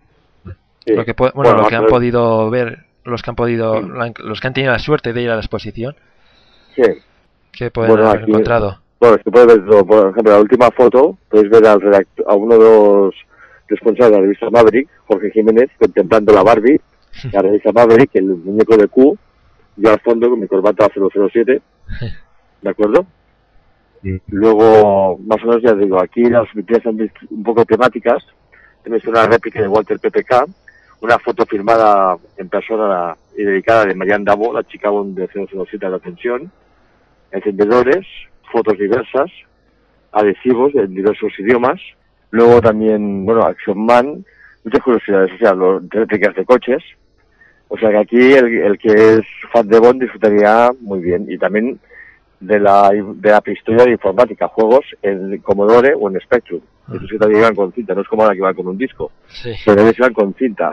[0.86, 0.94] Sí.
[0.96, 4.48] Lo que, pu- bueno, lo que han podido ver, los que han podido, los que
[4.48, 5.96] han tenido la suerte de ir a la exposición,
[6.76, 6.84] Sí.
[7.52, 8.80] que pueden Bueno, haber aquí- encontrado.
[9.00, 9.86] Bueno, es que puedes ver todo.
[9.86, 13.16] Por ejemplo, la última foto, podéis ver al redactor, a uno de los
[13.70, 16.82] responsables de la revista Maverick, Jorge Jiménez, contemplando la Barbie,
[17.32, 19.18] la revista Maverick, el muñeco de Q,
[19.78, 21.62] yo al fondo con mi corbata 007,
[22.62, 23.06] ¿de acuerdo?
[24.02, 24.20] Sí.
[24.28, 28.24] Luego, más o menos ya digo, aquí las vitrinas son un poco temáticas.
[28.84, 30.46] Tenéis una réplica de Walter PPK,
[31.02, 35.90] una foto firmada en persona y dedicada de Marianne Davo, la chica de 007 de
[35.90, 36.52] la atención,
[37.32, 38.06] encendedores,
[38.52, 39.30] fotos diversas,
[40.12, 41.80] adhesivos en diversos idiomas.
[42.32, 44.26] Luego también, bueno, Action Man,
[44.64, 46.84] muchas curiosidades, o sea, los réplicas de coches.
[47.68, 51.26] O sea que aquí el, el que es fan de Bond disfrutaría muy bien.
[51.30, 51.80] Y también
[52.40, 56.62] de la, de la prehistoria de informática, juegos en Commodore o en Spectrum.
[56.94, 59.12] Esos que también iban con cinta, no es como ahora que van con un disco,
[59.28, 59.52] Sí.
[59.66, 60.72] pero ellos iban con cinta.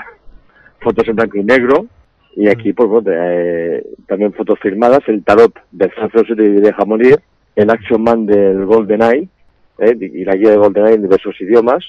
[0.81, 1.87] Fotos en blanco y negro.
[2.35, 7.19] Y aquí, pues bueno, eh, también fotos firmadas, el tarot del 007 y Deja Morir,
[7.55, 9.29] el Action Man del GoldenEye,
[9.79, 11.85] eh, y la guía de GoldenEye en diversos idiomas,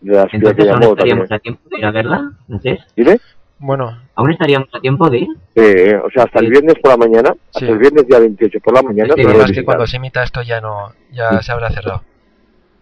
[0.00, 1.18] de la espía que Entonces aún llamó también.
[1.18, 2.80] estaríamos a tiempo de ir a verla, ¿Francés?
[2.96, 3.18] ¿Dime?
[3.60, 5.28] Bueno, ¿Aún estaríamos a tiempo de ir?
[5.56, 7.64] Eh, o sea, hasta el viernes por la mañana, Sí.
[7.66, 10.60] el viernes día 28 por la mañana, Sí, es que cuando se emita esto ya
[10.60, 12.02] no, ya se habrá cerrado.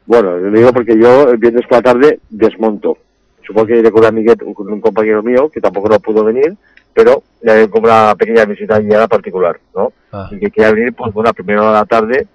[0.04, 2.98] Bueno, lo digo porque yo el viernes por la tarde desmonto.
[3.44, 6.54] Supongo que iré con un con compañero mío que tampoco no pudo venir,
[6.92, 9.92] pero le haré como una pequeña visita guiada particular, ¿no?
[10.12, 12.26] Ah, Y que quiera venir, pues bueno, a primera hora de la tarde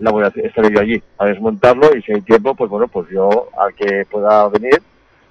[0.00, 3.08] la voy a estaré yo allí a desmontarlo y si hay tiempo, pues bueno, pues
[3.10, 4.80] yo al que pueda venir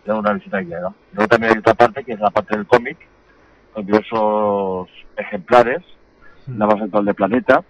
[0.05, 0.93] le hago una visita guiada.
[1.13, 2.97] Luego también hay otra parte que es la parte del cómic,
[3.73, 5.79] con diversos ejemplares,
[6.47, 7.63] la más actual del planeta,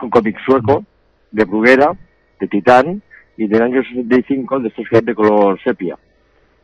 [0.00, 0.84] un cómic sueco,
[1.30, 1.92] de Bruguera,
[2.38, 3.02] de Titán
[3.36, 5.96] y del año 65 de estos que de color sepia,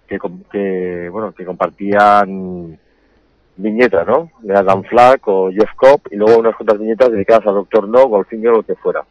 [0.06, 0.18] que,
[0.50, 2.78] que, bueno, que compartían
[3.56, 4.30] viñetas, ¿no?
[4.40, 8.06] De Adam Flack o Jeff Cobb y luego unas cuantas viñetas dedicadas a Doctor No,
[8.06, 9.04] Goldfinger o lo que fuera.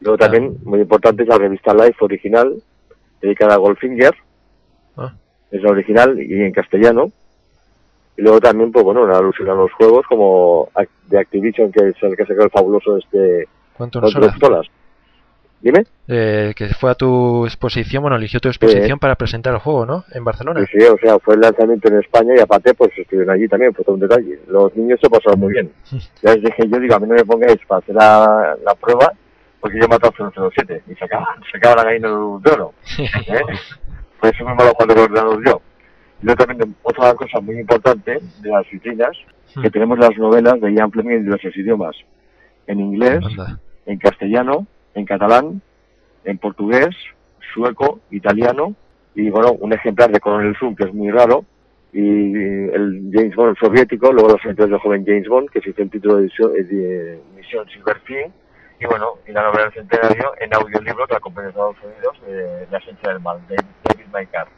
[0.00, 2.62] Luego también, muy importante, es la revista Life original,
[3.20, 4.14] dedicada a Goldfinger,
[4.96, 5.12] ah,
[5.50, 7.10] es la original y en castellano.
[8.16, 10.68] Y luego también, pues bueno, una alusión a los juegos como
[11.08, 14.66] de Activision, que es el que sacó el fabuloso este ¿Cuánto nos pistolas.
[15.60, 15.84] Dime.
[16.08, 20.04] Eh, que fue a tu exposición, bueno, eligió tu exposición para presentar el juego, ¿no?
[20.12, 20.60] En Barcelona.
[20.60, 23.74] Sí, sí, o sea, fue el lanzamiento en España y aparte, pues estuvieron allí también,
[23.74, 24.40] fue todo un detalle.
[24.48, 25.70] Los niños se pasaron muy bien.
[26.22, 29.12] Ya les dije yo, digo, a mí no me pongáis para hacer la, la prueba,
[29.60, 30.12] porque yo he matado
[30.54, 32.74] 007 y se acaba, se acaba la gallina de oro.
[32.98, 33.08] ¿eh?
[34.20, 35.62] Por eso me malo cuando los ordenador yo.
[36.22, 39.16] Y luego también otra cosa muy importante de las vitrinas,
[39.54, 39.62] Hmm.
[39.62, 41.96] que tenemos las novelas de Ian Fleming en diversos idiomas.
[42.66, 43.58] En inglés, Anda.
[43.86, 45.60] en castellano, en catalán,
[46.24, 46.94] en portugués,
[47.52, 48.74] sueco, italiano
[49.14, 51.44] y bueno, un ejemplar de Coronel Zoom que es muy raro
[51.92, 55.82] y el James Bond soviético, luego los aventuras del joven James Bond que se hizo
[55.82, 58.32] el título de, eh, de Misión Silverfin
[58.80, 62.16] y bueno, y la novela del centenario en audiolibro que la compré en Estados Unidos
[62.26, 64.48] de La esencia del mal, de David Maikar.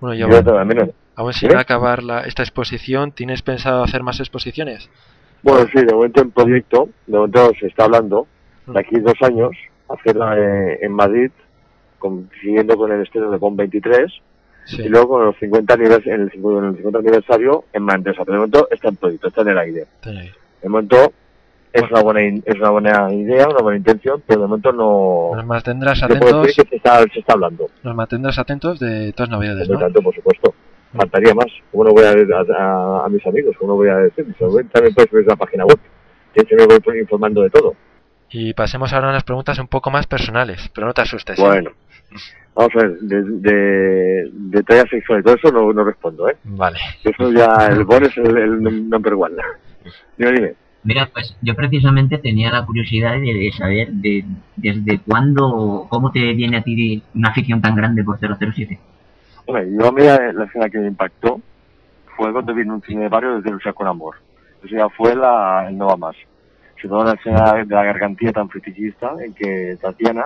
[0.00, 1.56] Bueno, Y ya también, aún sin ¿Eh?
[1.56, 4.90] acabar la, esta exposición, ¿tienes pensado hacer más exposiciones?
[5.42, 8.26] Bueno, sí, de momento en proyecto, de momento se está hablando,
[8.66, 9.50] de aquí dos años,
[9.88, 11.30] hacerla eh, en Madrid,
[11.98, 14.12] con- siguiendo con el estreno de Bond 23,
[14.64, 14.80] Sí.
[14.80, 18.24] Y luego con los 50 anivers- en el 50, en el 50 aniversario en Manresa.
[18.24, 19.86] Pero de momento está en proyecto, está en el aire.
[20.04, 21.12] De momento
[21.72, 25.30] es una buena es una buena idea, una buena intención, pero de momento no...
[25.34, 27.68] Nos mantendrás atentos, que se está, se está hablando.
[27.82, 29.84] nos mantendrás atentos de todas novedades, Por ¿no?
[29.84, 30.54] tanto, por supuesto.
[30.94, 31.46] Faltaría más.
[31.70, 33.56] ¿Cómo no voy a, a, a- mis amigos?
[33.58, 34.26] ¿Cómo no voy a decir?
[34.38, 35.78] También puedes ver la página web.
[36.34, 37.74] Que se me voy informando de todo.
[38.30, 41.38] Y pasemos ahora a unas preguntas un poco más personales, pero no te asustes.
[41.38, 41.42] ¿eh?
[41.42, 41.70] Bueno.
[42.54, 46.36] Vamos a ver, de, de, de talla sexual y todo eso no, no respondo, ¿eh?
[46.44, 46.78] Vale.
[47.02, 49.36] Eso ya, el bon es el, el number one.
[50.18, 50.54] Dime, dime.
[50.84, 54.24] Mira, pues yo precisamente tenía la curiosidad de, saber de,
[54.56, 58.78] desde cuándo, cómo te viene a ti una afición tan grande por 007.
[59.46, 61.40] Hombre, yo a mí la escena que me impactó
[62.16, 64.16] fue cuando vi en un cine de barrio desde Luchar con Amor.
[64.64, 66.16] Eso ya fue la, el No Va Más.
[66.76, 70.24] Sobre todo la escena de la gargantilla tan fetichista en que Tatiana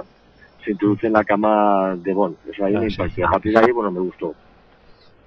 [0.65, 2.37] se introduce en la cama de Bond.
[2.51, 2.97] Eso ahí Ah, me sí.
[3.01, 3.27] impactó.
[3.27, 4.35] A partir de ahí, bueno, me gustó.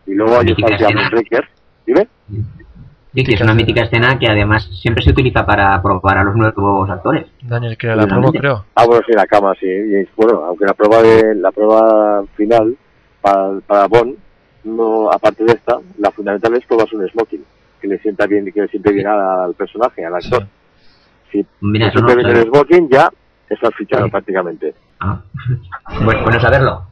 [0.07, 1.09] Y luego ahí el escena.
[1.11, 1.47] Breaker.
[1.85, 2.07] ¿Dime?
[3.13, 6.35] Sí, que es una mítica escena que además siempre se utiliza para probar a los
[6.35, 7.25] nuevos actores.
[7.41, 8.65] Daniel, creo la promo, creo.
[8.75, 9.65] Ah, bueno, sí, la cama, sí.
[9.67, 12.77] Y, bueno, aunque la prueba de la prueba final
[13.21, 14.15] para, para Bond,
[14.63, 17.43] no, aparte de esta, la fundamental es probarse un smoking,
[17.81, 20.45] que le sienta bien y que le siente bien al personaje, al actor.
[21.31, 23.09] Si Mira, no el smoking, ya
[23.49, 24.11] estás fichado Sí.
[24.11, 24.75] prácticamente.
[24.99, 25.19] Ah.
[26.03, 26.83] Bueno, bueno saberlo.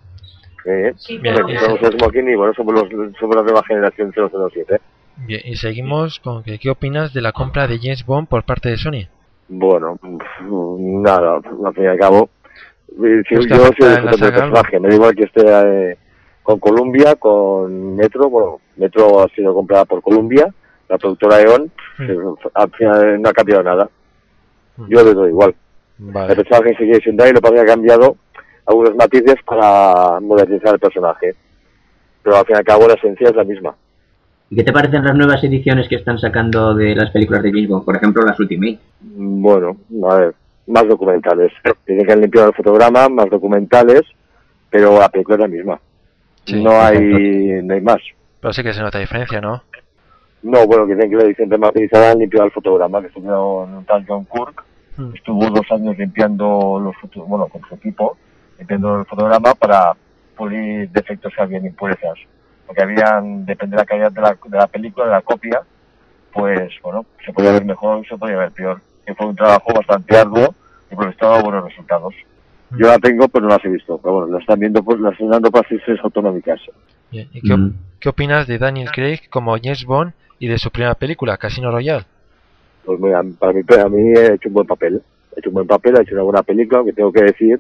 [0.66, 1.60] Eh, Bien, bueno, bien.
[1.60, 4.82] somos smoking y bueno, somos, los, somos la nueva generación 007.
[5.26, 8.70] Bien, y seguimos con que, ¿qué opinas de la compra de James Bond por parte
[8.70, 9.08] de Sony?
[9.50, 9.98] Bueno,
[10.80, 12.30] nada, al fin y al cabo,
[13.04, 14.10] eh, si ¿Crees que yo soy algo?
[14.12, 15.98] personaje, me da igual que esté eh,
[16.44, 20.54] con Columbia, con Metro, bueno, Metro ha sido comprada por Columbia,
[20.90, 22.36] la productora E.ON, Mm.
[22.54, 23.90] al final no ha cambiado nada.
[24.78, 24.88] Mm.
[24.88, 25.56] Yo le doy igual.
[26.00, 28.16] El personaje sigue siendo ahí, lo que ha cambiado
[28.68, 31.34] algunos matices para modernizar el personaje.
[32.22, 33.76] Pero al fin y al cabo la esencia es la misma.
[34.50, 37.68] ¿Y qué te parecen las nuevas ediciones que están sacando de las películas de James
[37.68, 37.86] Bond?
[37.86, 38.80] Por ejemplo, las Ultimate.
[39.02, 39.78] Bueno,
[40.10, 40.36] a ver,
[40.68, 41.52] más documentales.
[41.86, 44.04] Tiene que han limpiado el fotograma, más documentales,
[44.70, 45.80] pero la película es la misma.
[46.46, 48.00] Sí, no hay no hay más.
[48.40, 49.64] Pero sí que se nota diferencia, ¿no?
[50.44, 53.74] No, bueno, que tienen que la edición remasterizada han limpiado el fotograma, que estuvo en
[53.74, 54.64] un tal John Kirk,
[54.98, 55.14] Mm.
[55.14, 56.96] estuvo dos años limpiando los
[57.28, 58.18] bueno, con su equipo,
[58.58, 59.94] limpiando el fotograma para
[60.36, 62.18] pulir defectos que habían impurezas.
[62.68, 65.62] Porque habían, depende de la calidad de la, de la película, de la copia,
[66.34, 68.82] pues bueno, se podía ver mejor se podía ver peor.
[69.06, 70.54] Que fue un trabajo bastante arduo
[70.92, 72.14] y por buenos resultados.
[72.72, 73.98] Yo la tengo, pero no las he visto.
[73.98, 76.60] Pero bueno, las están viendo, pues, las están dando para asistentes autonómicas.
[77.10, 77.74] Bien, ¿Y qué, Mm.
[78.02, 82.06] qué opinas de Daniel Craig como James Bond y de su primera película, Casino Royale?
[82.86, 85.02] Pues mira, para mí, para mí he hecho un buen papel.
[85.36, 87.60] He hecho un buen papel, ha hecho una buena película, aunque tengo que decir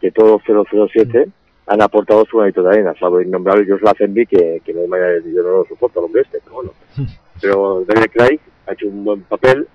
[0.00, 1.28] que todos 007
[1.70, 5.22] han aportado su granito de arena, salvo innombrable Josh Lazenby, que, que no hay manera
[5.24, 6.72] yo no lo soporto al hombre este, pero bueno.
[7.40, 9.66] Pero Daniel Craig ha hecho un buen papel,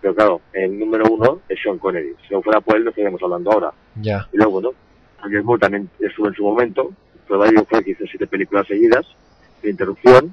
[0.00, 2.14] pero claro, el número uno es Sean Connery.
[2.28, 3.72] Si no fuera por él, no estaríamos hablando ahora.
[3.96, 4.28] Ya.
[4.32, 4.70] Y luego, bueno,
[5.20, 6.92] Roger Moore también estuvo en su momento,
[7.26, 9.04] pero Daniel Craig hizo siete películas seguidas,
[9.60, 10.32] de interrupción.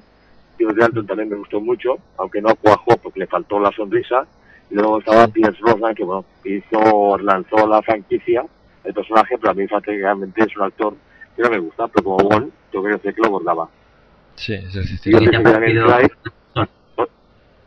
[0.56, 4.24] Y de Dalton también me gustó mucho, aunque no cuajó porque le faltó la sonrisa.
[4.70, 8.44] Y luego estaba Pierce Brosnan, que bueno, hizo, lanzó la franquicia,
[8.84, 10.94] el personaje, pero a mí prácticamente es un actor
[11.36, 13.68] que no me gusta, pero como Bond, yo creo que lo bordaba.
[14.36, 14.96] Sí, sí, sí.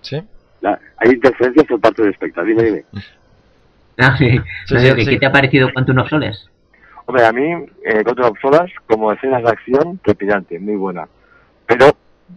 [0.01, 0.21] sí.
[0.61, 2.47] La- hay interferencias por parte del espectador.
[2.49, 2.85] Dime, dime.
[3.97, 4.29] Ah, sí.
[4.31, 4.37] Sí,
[4.73, 5.09] No, sí, digo que sí.
[5.11, 6.39] ¿Qué te ha parecido Quantum of Solace?
[7.05, 11.07] Hombre, a mí, eh, Contra of Solas, como escenas de acción, trepidante, muy buena.
[11.65, 11.87] Pero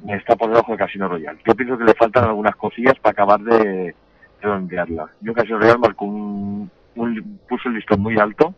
[0.09, 1.39] está por debajo de Casino Royale.
[1.47, 3.95] Yo pienso que le faltan algunas cosillas para acabar de
[4.41, 5.09] redondearla.
[5.21, 8.54] Yo Casino Royale marcó un, un- puso el listón muy alto.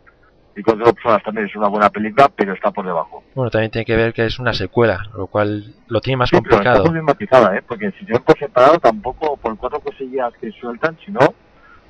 [0.55, 3.23] Y Contra of Solas también es una buena película, pero está por debajo.
[3.35, 6.37] Bueno, también tiene que ver que es una secuela, lo cual lo tiene más Sí,
[6.41, 6.85] pero está complicado.
[6.85, 7.61] muy bien matizada, ¿eh?
[7.67, 11.19] Porque si se por separado, tampoco por cuatro cosillas que sueltan, si no,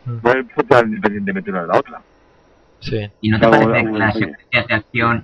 [0.06, 0.12] Mm.
[0.22, 2.02] no funcionan independientemente una de la otra.
[2.82, 3.10] Sí.
[3.22, 5.24] ¿Y no te parece que las secuencias de acción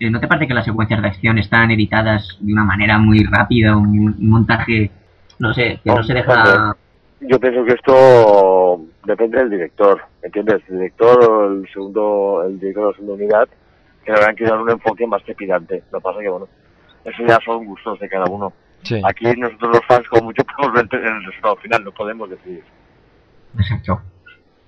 [0.00, 3.76] no te parece que las secuencias de acción están editadas de una manera muy rápida,
[3.76, 4.92] un, un montaje,
[5.40, 6.76] no sé, que no se deja...
[7.20, 10.62] Yo pienso que esto depende del director, ¿entiendes?
[10.68, 13.48] El director, el segundo, el director de la segunda unidad,
[14.04, 15.82] que le habrán que dar un enfoque más trepidante.
[15.90, 16.48] Lo que pasa que, bueno,
[17.04, 18.52] eso ya son gustos de cada uno.
[18.82, 19.00] Sí.
[19.02, 22.62] Aquí nosotros los fans, como mucho, podemos ver el resultado final, no podemos decidir.
[23.58, 24.00] Exacto.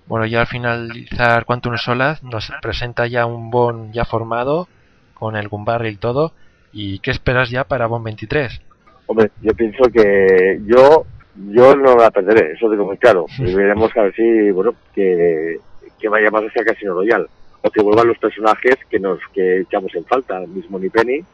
[0.06, 4.68] Bueno, ya al finalizar Quantum Solas nos presenta ya un Bond ya formado,
[5.12, 6.32] con el Gumbarri y todo.
[6.72, 8.62] ¿Y qué esperas ya para Bond 23?
[9.06, 11.04] Hombre, yo pienso que yo
[11.51, 13.27] yo no la perderé, eso digo muy claro.
[13.38, 15.59] Y veremos a ver si, bueno, que,
[15.98, 17.29] que vaya más hacia Casino Royal.
[17.62, 21.24] O que vuelvan los personajes que nos que echamos en falta, el mismo Ni Penny,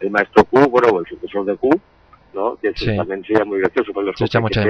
[0.00, 1.70] el maestro Q, bueno, el sucesor de Q,
[2.34, 2.56] ¿no?
[2.60, 2.94] Que Sí.
[2.96, 4.66] también sería muy gracioso, pues los Se echa mucho de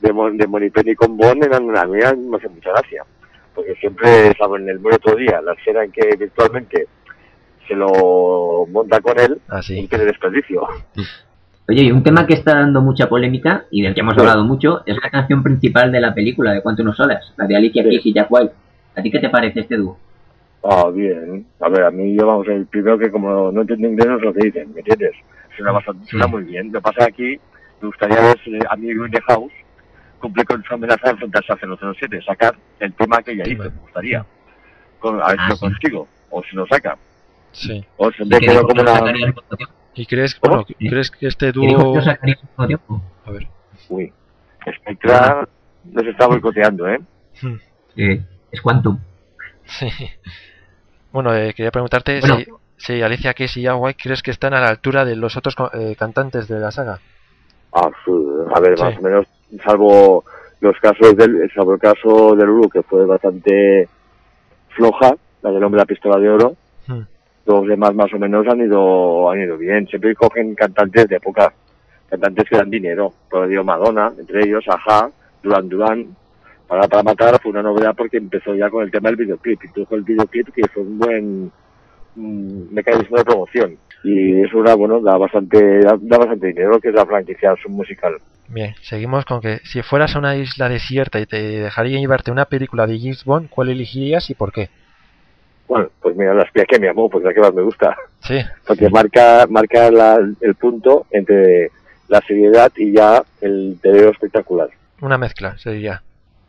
[0.00, 3.04] de, Mon- de Monipenny con Bond eran, a mí me hace mucha gracia.
[3.54, 6.86] Porque siempre, saben, el muy otro día, la escena en que virtualmente
[7.68, 9.82] se lo monta con él, Así.
[9.82, 10.66] no tiene desperdicio.
[11.68, 14.82] Oye, y un tema que está dando mucha polémica y del que hemos hablado mucho
[14.84, 17.88] es la canción principal de la película de Quantum of Solace, la de Alicia Sí.
[17.90, 18.52] Keys y Jack White.
[18.96, 19.96] ¿A ti qué te parece este dúo?
[20.64, 21.46] Ah, bien.
[21.60, 24.22] A ver, a mí yo, vamos, el primero que como no entiendo inglés no es
[24.22, 25.12] lo que dicen, ¿me entiendes?
[25.56, 26.72] Suena, bastante, suena muy bien.
[26.72, 27.38] Lo que pasa aquí,
[27.80, 29.52] me gustaría ver si a mí Green House
[30.18, 33.68] cumple con su amenaza de enfrentarse a 007, sacar el tema que ella hizo, me
[33.70, 34.24] gustaría.
[34.98, 35.60] Con, a ver si Ah, lo sí.
[35.60, 36.96] consigo, o si lo saca.
[37.52, 37.84] Sí.
[37.96, 39.12] O se ¿Y me dijo como lo una...
[39.94, 40.56] ¿Y crees, ¿Cómo?
[40.56, 42.00] bueno, crees que este ¿Qué dijo que
[42.88, 43.02] dúo...
[43.26, 43.46] A ver.
[43.88, 44.12] Uy,
[44.76, 45.46] Spectra
[45.84, 47.00] nos está boicoteando, ¿eh?
[47.42, 47.56] Hmm.
[47.96, 48.98] Eh, es Quantum.
[49.64, 49.88] Sí.
[51.12, 52.36] Bueno, eh, quería preguntarte Bueno.
[52.36, 52.46] si,
[52.94, 55.94] si Alicia Keys y White crees que están a la altura de los otros eh,
[55.98, 57.00] cantantes de la saga.
[57.74, 58.10] Ah, sí,
[58.54, 58.84] a ver, Sí.
[58.84, 59.26] más o menos,
[59.64, 60.24] salvo
[60.60, 63.88] los casos del, salvo el caso de Lulu, que fue bastante
[64.70, 67.02] floja, la del hombre de la pistola de oro, Hmm.
[67.46, 69.86] Los demás más o menos han ido, han ido bien.
[69.86, 71.52] Siempre cogen cantantes de época,
[72.08, 73.12] cantantes que dan dinero.
[73.30, 75.10] Por dio Madonna, entre ellos, Aja,
[75.42, 76.16] Duran Duran.
[76.66, 79.64] Para, para matar fue una novedad porque empezó ya con el tema del videoclip.
[79.64, 81.52] Introdujo el videoclip que fue un buen
[82.14, 83.78] mecanismo de promoción.
[84.04, 87.68] Y eso era, bueno, da bastante, da, da bastante dinero, que es la franquicia su
[87.68, 88.14] musical.
[88.48, 92.46] Bien, seguimos con que si fueras a una isla desierta y te dejarían llevarte una
[92.46, 94.68] película de James ¿cuál elegirías y por qué?
[95.72, 97.96] Bueno, pues mira, la espía que me amó, pues la que más me gusta.
[98.20, 101.70] Sí, Porque marca, marca la- el punto entre
[102.08, 104.68] la seriedad y ya el video espectacular.
[105.00, 106.02] una mezcla sería.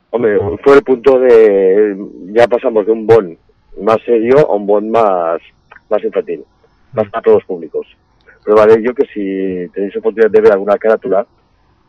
[0.10, 1.96] Hombre, fue el punto de,
[2.34, 3.38] ya pasamos de un Bond
[3.82, 5.40] más serio a un Bond más,
[5.90, 6.44] más infantil,
[6.92, 7.88] más para todos los públicos.
[8.44, 11.26] Prueba de ello que si tenéis oportunidad de ver alguna carátula,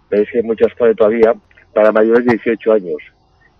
[0.08, 1.34] veis que hay muchas pone todavía
[1.72, 2.98] para mayores de 18 años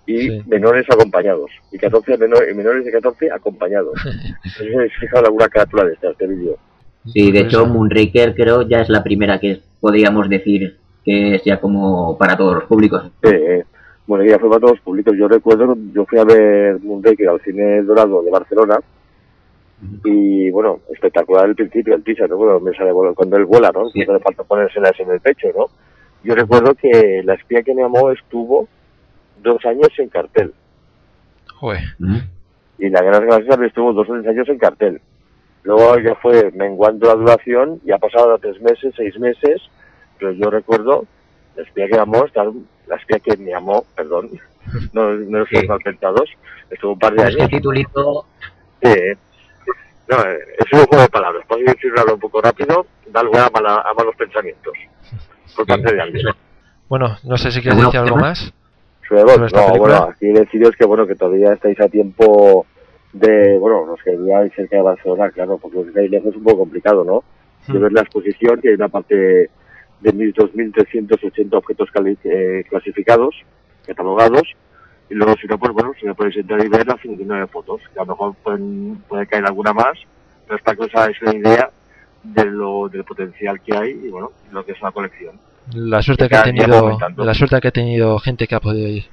[0.07, 0.43] y Sí.
[0.47, 3.95] menores acompañados, y 14 menor- y menores de 14 acompañados.
[5.01, 6.57] Fijado en alguna carátula de este, este vídeo.
[7.13, 7.67] Sí, de hecho, Curioso.
[7.75, 12.65] Moonraker creo ya es la primera que podríamos decir que sea como para todos los
[12.65, 13.11] públicos.
[13.23, 13.63] Eh,
[14.07, 15.15] bueno, ya fue para todos los públicos.
[15.17, 18.79] Yo recuerdo, yo fui a ver Moonraker al cine dorado de Barcelona
[20.05, 22.37] y bueno, espectacular el principio, el teaser, ¿no?
[22.37, 23.89] Bueno, me sale, bueno, cuando él vuela, ¿no?
[23.91, 24.01] Sí.
[24.07, 25.67] No le falta ponérselas en el pecho, ¿no?
[26.23, 28.67] Yo recuerdo que La espía que me amó estuvo
[29.45, 30.53] dos años en cartel
[31.55, 32.19] Joder, Mm.
[32.79, 35.01] y La Guerra de las Galaxias estuvo dos o tres años en cartel.
[35.63, 39.63] Luego ya fue menguando la duración y ha pasado a tres meses, seis meses,
[40.19, 41.05] pero yo recuerdo
[41.57, 42.27] La espía que amó,
[42.89, 44.29] La espía que me amó, perdón,
[44.93, 45.67] no, no los Sí.
[45.69, 46.29] mal pensados,
[46.69, 47.51] estuvo un par de Este años.
[47.51, 48.27] titulito,
[48.83, 48.93] Sí.
[50.11, 51.47] No, es un juego de palabras.
[51.49, 54.75] Puedo decirlo un poco rápido, da lugar a, mala- a malos pensamientos.
[55.57, 56.27] Por parte de alguien.
[56.89, 58.53] bueno, no sé si quieres ¿Alguno decir algo más.
[59.07, 62.67] Suevos, ¿Sobre esta no, bueno, aquí deciros que bueno, que todavía estáis a tiempo
[63.13, 66.37] de, bueno, los que viváis cerca de Barcelona, claro, porque los que estáis lejos es
[66.37, 67.23] un poco complicado, ¿no?
[67.73, 67.83] De Hmm.
[67.83, 69.51] ver la exposición, que hay una parte de
[70.13, 73.35] 2.380 objetos cali- eh, clasificados,
[73.87, 74.43] catalogados,
[75.11, 77.81] y luego si no, pues bueno, si no podéis entrar y ver las 59 fotos,
[77.93, 79.99] que a lo mejor pueden, puede caer alguna más,
[80.47, 81.71] pero es que os hagáis una idea
[82.23, 85.39] de lo, del potencial que hay y bueno, lo que es una colección.
[85.73, 89.05] La suerte que ha tenido, la suerte que ha tenido gente que ha podido ir.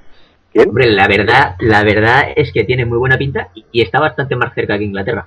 [0.51, 0.67] ¿Quién?
[0.67, 4.35] hombre, la verdad, la verdad es que tiene muy buena pinta y, y está bastante
[4.35, 5.25] más cerca que Inglaterra.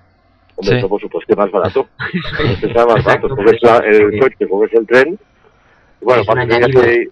[0.56, 0.78] Hombre, Sí.
[0.78, 1.88] eso por supuesto que más barato.
[2.60, 4.18] Será más barato, coges el sí.
[4.18, 5.18] coche, coges el tren.
[6.00, 7.08] Y bueno, Es pasa que,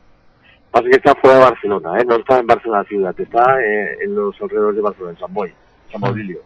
[0.70, 2.04] pasa está fuera de Barcelona, ¿eh?
[2.06, 5.52] no está en Barcelona ciudad, está eh, en los alrededores de Barcelona, en San Boy,
[5.90, 6.04] San Mm.
[6.04, 6.38] Baudilio.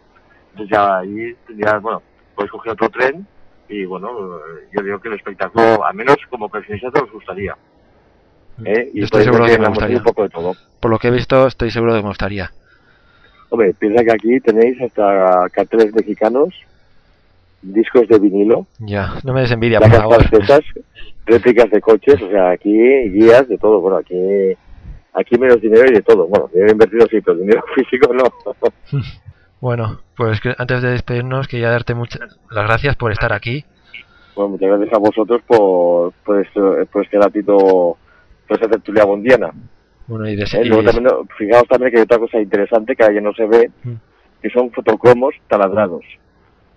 [0.51, 2.01] Entonces ya ahí tendrías, bueno,
[2.33, 3.27] puedes coger otro tren
[3.69, 7.55] y bueno, eh, yo digo que el espectáculo, al menos como pensionista, os gustaría.
[8.65, 8.89] ¿eh?
[8.93, 9.97] Y estoy seguro de que me gustaría.
[9.97, 10.53] un poco de todo.
[10.79, 12.51] Por lo que he visto, estoy seguro de que me gustaría.
[13.49, 16.53] Hombre, piensa que aquí tenéis hasta carteles mexicanos,
[17.61, 20.23] discos de vinilo, Ya, no me des envidia, por favor.
[21.25, 22.71] réplicas de coches, o sea, aquí
[23.09, 24.15] guías de todo, bueno, aquí
[25.13, 28.23] aquí menos dinero y de todo, bueno, dinero invertido sí, pero dinero físico no.
[29.59, 33.65] Bueno, pues que antes de despedirnos, quería darte muchas las gracias por estar aquí.
[34.35, 37.57] Bueno, muchas gracias a vosotros por, por, este, por este ratito,
[38.47, 39.51] por esta tertulia bondiana.
[40.05, 40.61] Bueno, y, de, ¿eh?
[40.63, 43.33] y Luego de- también, no, fijaos también que hay otra cosa interesante que ya no
[43.33, 43.93] se ve, Mm.
[44.41, 46.03] que son fotocromos taladrados.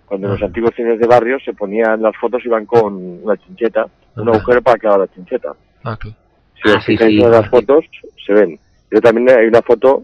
[0.07, 0.45] Cuando en los Ah.
[0.47, 3.85] antiguos cines de barrio se ponían las fotos iban con una chincheta,
[4.17, 5.53] un agujero para clavar la chincheta.
[5.83, 6.17] Ah, claro.
[6.63, 7.21] Si Ah, os sí, sí.
[7.21, 7.85] en las fotos,
[8.25, 8.59] se ven.
[8.89, 10.03] Pero también hay una foto,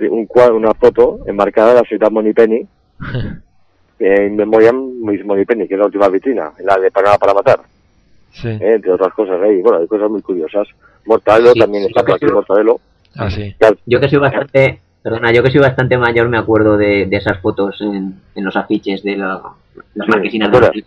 [0.00, 2.66] un cuadro, una foto enmarcada de la ciudad Monipenny,
[3.98, 7.60] eh, In Memoriam Miss Moneypenny, que es la última vitrina, la de Panamá para matar,
[8.32, 8.48] Sí.
[8.48, 9.40] eh, entre otras cosas.
[9.44, 9.58] ¿eh?
[9.58, 10.68] Y bueno, hay cosas muy curiosas.
[11.06, 12.80] Mortadelo Sí, también sí, está por aquí, Mortadelo.
[13.16, 13.54] Ah, sí.
[13.86, 17.40] Yo que soy bastante, perdona, yo que soy bastante mayor me acuerdo de, de esas
[17.40, 19.40] fotos en, en los afiches de la-
[19.94, 20.84] las Sí, marquesinas ¿te de los?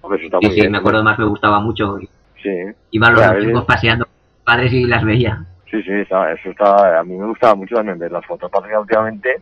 [0.00, 0.72] Hombre, eso está Sí, muy sí, bien.
[0.72, 1.98] me acuerdo más, me gustaba mucho.
[2.42, 2.50] Sí,
[2.92, 3.64] Iban los Claro, chicos eh.
[3.66, 4.06] paseando
[4.44, 5.44] padres y las veía.
[5.70, 8.50] Sí, sí, está- eso está, a mí me gustaba mucho también ver las fotos.
[8.50, 9.36] Pasa que últimamente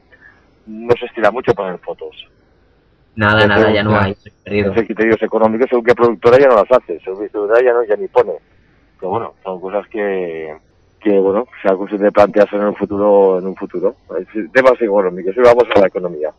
[0.67, 2.29] no se estira mucho poner fotos.
[3.15, 4.15] Nada, nada, ya no hay.
[4.45, 4.73] perdido.
[4.73, 7.85] Ese criterios económicos, según qué productora ya no las hace, según qué productora ya, no,
[7.85, 8.33] ya ni pone.
[9.01, 10.55] Pero bueno, son cosas que,
[11.01, 13.97] que bueno, sea cuestión de plantearse en un futuro, en un futuro.
[14.19, 16.31] Es temas económicos, y vamos a la economía.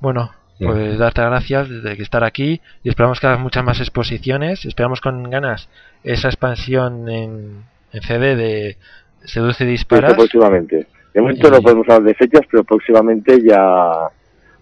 [0.00, 3.80] Bueno, pues darte las gracias de que estar aquí y esperamos que hagas muchas más
[3.80, 4.64] exposiciones.
[4.64, 5.68] Esperamos con ganas
[6.04, 8.76] esa expansión en, en CD de
[9.24, 10.86] Seduce y próximamente.
[11.14, 14.08] De momento no podemos hablar de fechas, pero próximamente ya,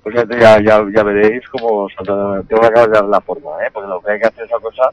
[0.03, 1.89] pues ya, ya, ya, veréis cómo.
[2.05, 3.71] Tengo que acabar de dar la forma, ¿eh?
[3.73, 4.91] Porque lo que hay que hacer es esa cosa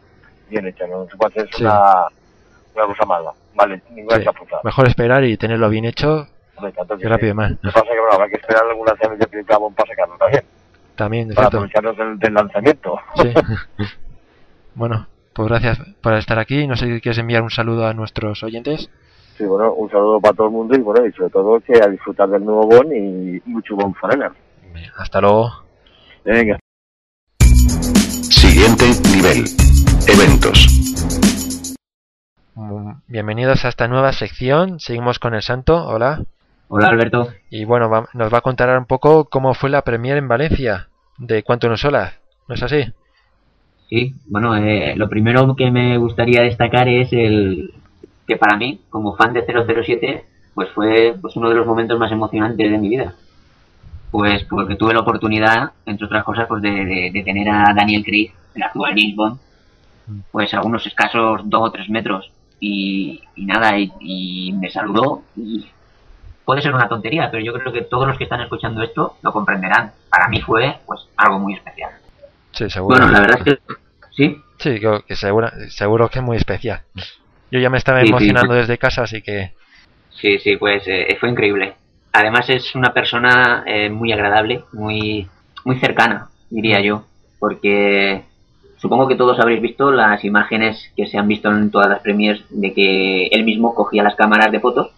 [0.49, 1.63] bien hecha, no se puede hacer Sí.
[1.63, 2.05] una,
[2.75, 3.31] una cosa mala.
[3.55, 4.25] Vale, ninguna Sí.
[4.63, 6.27] Mejor esperar y tenerlo bien hecho
[6.65, 7.51] encanta que rápido más.
[7.51, 10.17] Lo que pasa es que bueno, habrá que esperar algún lanzamiento de Carbon para sacarlo
[10.17, 10.43] también,
[10.95, 12.99] También, para aprovecharnos del, del lanzamiento.
[13.15, 13.33] Sí.
[14.75, 15.07] bueno,
[15.38, 16.67] pues gracias por estar aquí.
[16.67, 18.89] No sé si quieres enviar un saludo a nuestros oyentes.
[19.38, 21.88] Sí, bueno, un saludo para todo el mundo y bueno, y sobre todo que a
[21.88, 24.31] disfrutar del nuevo Bon y mucho Bon Forever.
[24.97, 25.51] Hasta luego.
[26.25, 26.57] Venga.
[27.39, 28.85] Siguiente
[29.15, 29.45] nivel.
[30.07, 30.67] Eventos.
[32.55, 34.79] Mm, Bienvenidos a esta nueva sección.
[34.79, 35.85] Seguimos con el santo.
[35.85, 36.23] Hola.
[36.69, 37.29] Hola Alberto.
[37.51, 40.89] Y bueno, va- nos va a contar un poco cómo fue la premier en Valencia
[41.19, 42.13] de Quantum Solar.
[42.47, 42.83] ¿No es así?
[43.89, 47.73] Sí, bueno, eh, lo primero que me gustaría destacar es el
[48.27, 52.11] que para mí, como fan de 007, pues fue pues uno de los momentos más
[52.11, 53.15] emocionantes de mi vida.
[54.11, 58.31] Pues porque tuve la oportunidad, entre otras cosas, pues de, de- tener a Daniel Craig,
[58.55, 59.39] el actual James Bond,
[60.31, 62.31] pues a unos escasos dos o tres metros.
[62.59, 65.23] Y, y nada, y, y me saludó.
[65.35, 65.65] Y
[66.45, 69.33] puede ser una tontería, pero yo creo que todos los que están escuchando esto lo
[69.33, 69.91] comprenderán.
[70.09, 71.91] Para mí fue pues algo muy especial.
[72.58, 72.97] Sí, seguro.
[72.97, 73.60] Bueno, la verdad es que
[74.12, 76.82] sí, Sí, que, que seguro, seguro que es muy especial.
[77.51, 78.10] Yo ya me estaba Sí, sí.
[78.12, 79.53] emocionando desde casa, así que
[80.10, 81.76] Sí, sí, pues eh, fue increíble.
[82.12, 85.28] Además es una persona eh, muy agradable, muy,
[85.64, 87.05] muy cercana, diría yo,
[87.38, 88.24] porque
[88.78, 92.43] supongo que todos habréis visto las imágenes que se han visto en todas las premiers
[92.49, 94.89] de que él mismo cogía las cámaras de fotos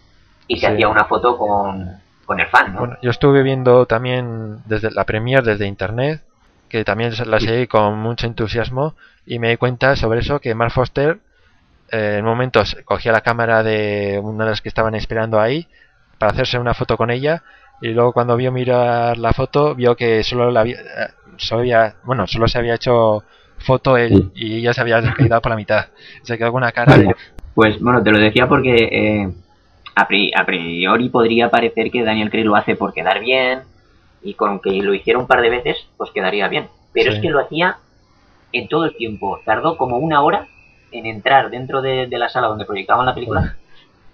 [0.47, 0.73] y se Sí.
[0.73, 1.89] hacía una foto con,
[2.25, 2.79] con el fan, ¿no?
[2.79, 6.21] Bueno, yo estuve viendo también desde la premier desde internet,
[6.69, 8.95] que también la seguí con mucho entusiasmo
[9.25, 11.19] y me di cuenta sobre eso que Mark Foster
[11.91, 15.67] eh, en momentos cogía la cámara de una de las que estaban esperando ahí
[16.17, 17.43] para hacerse una foto con ella
[17.81, 21.07] y luego cuando vio mirar la foto vio que solo la había, eh,
[21.37, 23.23] solo había- bueno solo se había hecho
[23.57, 25.87] foto él y ella se había quedado por la mitad.
[26.23, 27.15] Se quedó con una cara de-
[27.55, 29.29] Pues bueno, te lo decía porque eh,
[29.95, 33.61] a, pri- a priori podría parecer que Daniel Craig lo hace por quedar bien
[34.21, 36.67] y con que lo hiciera un par de veces, pues quedaría bien.
[36.93, 37.17] Pero Sí.
[37.17, 37.77] es que lo hacía
[38.51, 39.39] en todo el tiempo.
[39.45, 40.47] Tardó como una hora
[40.91, 43.55] en entrar dentro de, de la sala donde proyectaban la película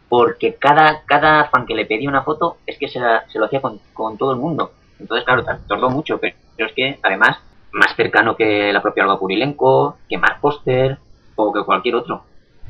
[0.09, 3.45] porque cada, cada fan que le pedía una foto es que se, la- se lo
[3.45, 4.71] hacía con, con todo el mundo.
[4.99, 7.37] Entonces, claro, tar- tardó mucho, pero, pero es que además
[7.71, 10.97] más cercano que la propia Alba Purilenko, que Mark Foster
[11.35, 12.23] o que cualquier otro.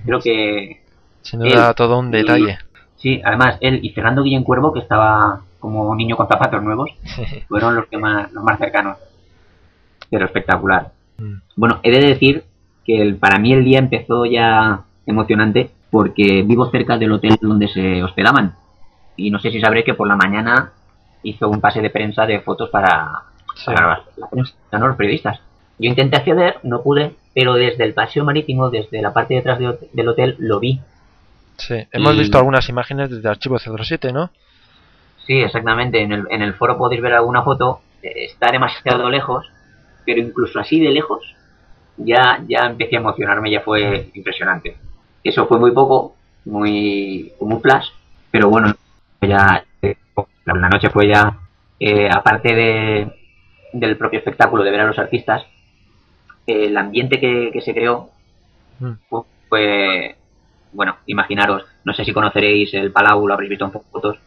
[0.05, 0.81] Creo que
[1.21, 1.75] sin duda Él.
[1.75, 2.57] todo un Y- detalle
[2.97, 6.89] Sí, además él y Fernando Guillén Cuervo, que estaba como un niño con zapatos nuevos,
[7.47, 8.97] fueron los que más, los más cercanos.
[10.09, 10.91] Pero espectacular.
[11.17, 11.33] Mm.
[11.55, 12.43] Bueno, he de decir
[12.85, 17.67] que el- para mí el día empezó ya emocionante porque vivo cerca del hotel donde
[17.67, 18.55] se hospedaban.
[19.17, 20.71] Y no sé si sabréis que por la mañana
[21.23, 23.23] hizo un pase de prensa de fotos para,
[23.55, 23.65] Sí.
[23.65, 25.39] para la, prensa, no los periodistas.
[25.79, 29.59] Yo intenté acceder, no pude, pero desde el paseo marítimo, desde la parte de atrás
[29.59, 30.79] de del hotel, lo vi
[31.57, 34.29] Sí, hemos Y- visto algunas imágenes desde Archivo 07, ¿no?
[35.27, 36.01] Sí, exactamente.
[36.01, 37.81] En el, en el foro podéis ver alguna foto.
[38.01, 39.49] eh, Está demasiado lejos,
[40.05, 41.35] pero incluso así de lejos
[41.97, 44.77] ya, ya empecé a emocionarme, ya fue impresionante.
[45.23, 46.15] Eso fue muy poco,
[46.45, 47.87] muy como un flash,
[48.31, 48.73] pero bueno,
[49.21, 49.95] ya eh,
[50.45, 51.37] la noche fue ya,
[51.79, 53.11] eh, aparte de,
[53.73, 55.43] del propio espectáculo de ver a los artistas,
[56.45, 58.09] eh, el ambiente que, que se creó
[58.77, 58.91] Mm.
[59.07, 60.15] fue, fue,
[60.73, 64.17] bueno, imaginaros, no sé si conoceréis el Palau, lo habréis visto en fotos,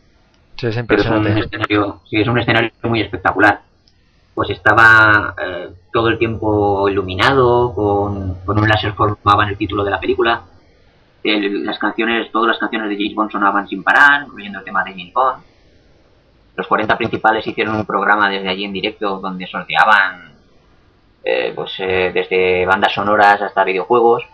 [0.59, 1.41] Sí, es pero es un impresionante.
[1.41, 3.61] escenario, sí, es un escenario muy espectacular.
[4.35, 9.91] Pues estaba eh, todo el tiempo iluminado, con, con un láser formaban el título de
[9.91, 10.43] la película.
[11.25, 14.85] El- las canciones, todas las canciones de James Bond sonaban sin parar, incluyendo el tema
[14.85, 15.43] de James Bond.
[16.57, 20.33] los 40 principales hicieron un programa desde allí en directo donde sorteaban
[21.25, 24.25] eh, pues eh, desde bandas sonoras hasta videojuegos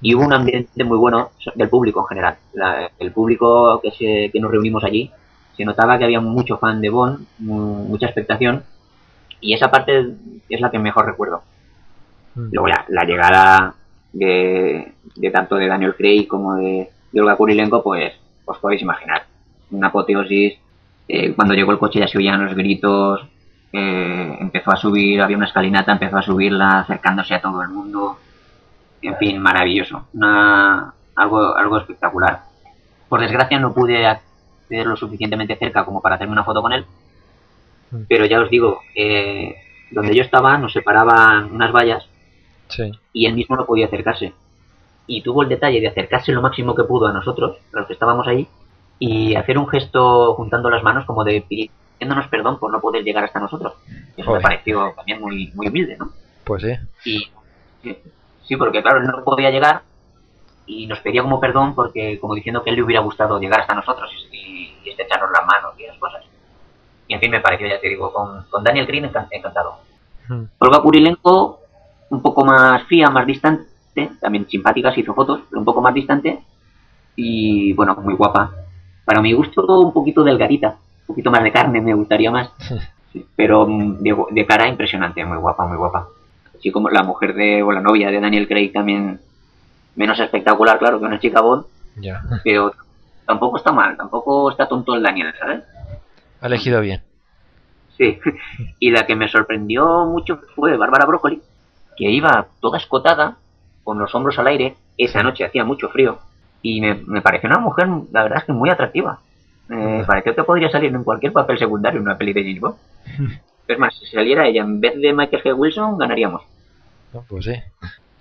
[0.00, 2.36] y hubo un ambiente muy bueno del público en general.
[2.54, 5.10] La- el público que, se, que nos reunimos allí
[5.56, 8.62] se notaba que había mucho fan de Bond, mu- mucha expectación
[9.40, 10.06] y esa parte
[10.48, 11.42] es la que mejor recuerdo.
[12.34, 12.48] Mm.
[12.52, 13.74] Luego la, la llegada
[14.12, 18.12] de, de tanto de Daniel Craig como de, de Olga Kurilenko, pues
[18.44, 19.24] os podéis imaginar.
[19.70, 20.54] Una apoteosis.
[21.08, 23.26] eh, cuando llegó el coche ya se oían los gritos.
[23.72, 28.18] eh, empezó a subir, había una escalinata, empezó a subirla acercándose a todo el mundo.
[29.02, 30.06] En fin, maravilloso.
[30.14, 32.42] Una, algo, algo espectacular.
[33.08, 34.06] Por desgracia no pude
[34.72, 36.84] acceder lo suficientemente cerca como para hacerme una foto con él.
[37.90, 38.02] Mm.
[38.08, 39.54] Pero ya os digo, eh,
[39.90, 42.06] donde yo estaba nos separaban unas vallas
[42.68, 42.90] Sí.
[43.12, 44.32] y él mismo no podía acercarse.
[45.06, 47.92] Y tuvo el detalle de acercarse lo máximo que pudo a nosotros, a los que
[47.92, 48.48] estábamos ahí,
[48.98, 53.24] y hacer un gesto juntando las manos como de pidiéndonos perdón por no poder llegar
[53.24, 53.74] hasta nosotros.
[54.16, 54.38] Eso Joder.
[54.38, 56.12] me pareció también muy, muy humilde, ¿no?
[56.44, 56.72] Pues sí.
[57.04, 57.30] Y
[58.46, 59.82] sí, porque claro, él no podía llegar
[60.66, 63.74] y nos pedía como perdón porque como diciendo que él le hubiera gustado llegar hasta
[63.74, 64.31] nosotros y,
[64.84, 66.22] y estrecharnos las manos y esas cosas.
[67.08, 69.74] Y en fin, me pareció, ya te digo, con, con Daniel Green encan- encantado.
[70.28, 70.42] Mm.
[70.58, 71.60] Olga Kurilenko,
[72.10, 73.66] un poco más fría, más distante,
[74.20, 76.40] también simpática, se hizo fotos, pero un poco más distante
[77.16, 78.52] y bueno, muy guapa.
[79.04, 82.50] Para mi gusto, un poquito delgadita, un poquito más de carne me gustaría más,
[83.36, 86.08] pero mm, de, de cara impresionante, muy guapa, muy guapa.
[86.56, 89.20] Así como la mujer de, o la novia de Daniel Craig también,
[89.96, 91.64] menos espectacular, claro, que una chica Bond,
[91.96, 92.22] Ya.
[92.44, 92.72] pero
[93.32, 95.62] tampoco está mal, tampoco está tonto el Daniel, ¿sabes?
[96.40, 97.00] Ha elegido bien.
[97.96, 98.18] Sí,
[98.78, 101.40] y la que me sorprendió mucho fue Bárbara Broccoli,
[101.96, 103.36] que iba toda escotada,
[103.84, 106.18] con los hombros al aire, esa noche hacía mucho frío,
[106.60, 109.18] y me, me pareció una mujer, la verdad es que muy atractiva.
[109.68, 112.76] Me pareció que podría salir en cualquier papel secundario en una peli de James Bond.
[113.68, 115.56] Es más, si saliera ella en vez de Michael G.
[115.56, 116.42] Wilson, ganaríamos.
[117.14, 117.54] No, Pues sí.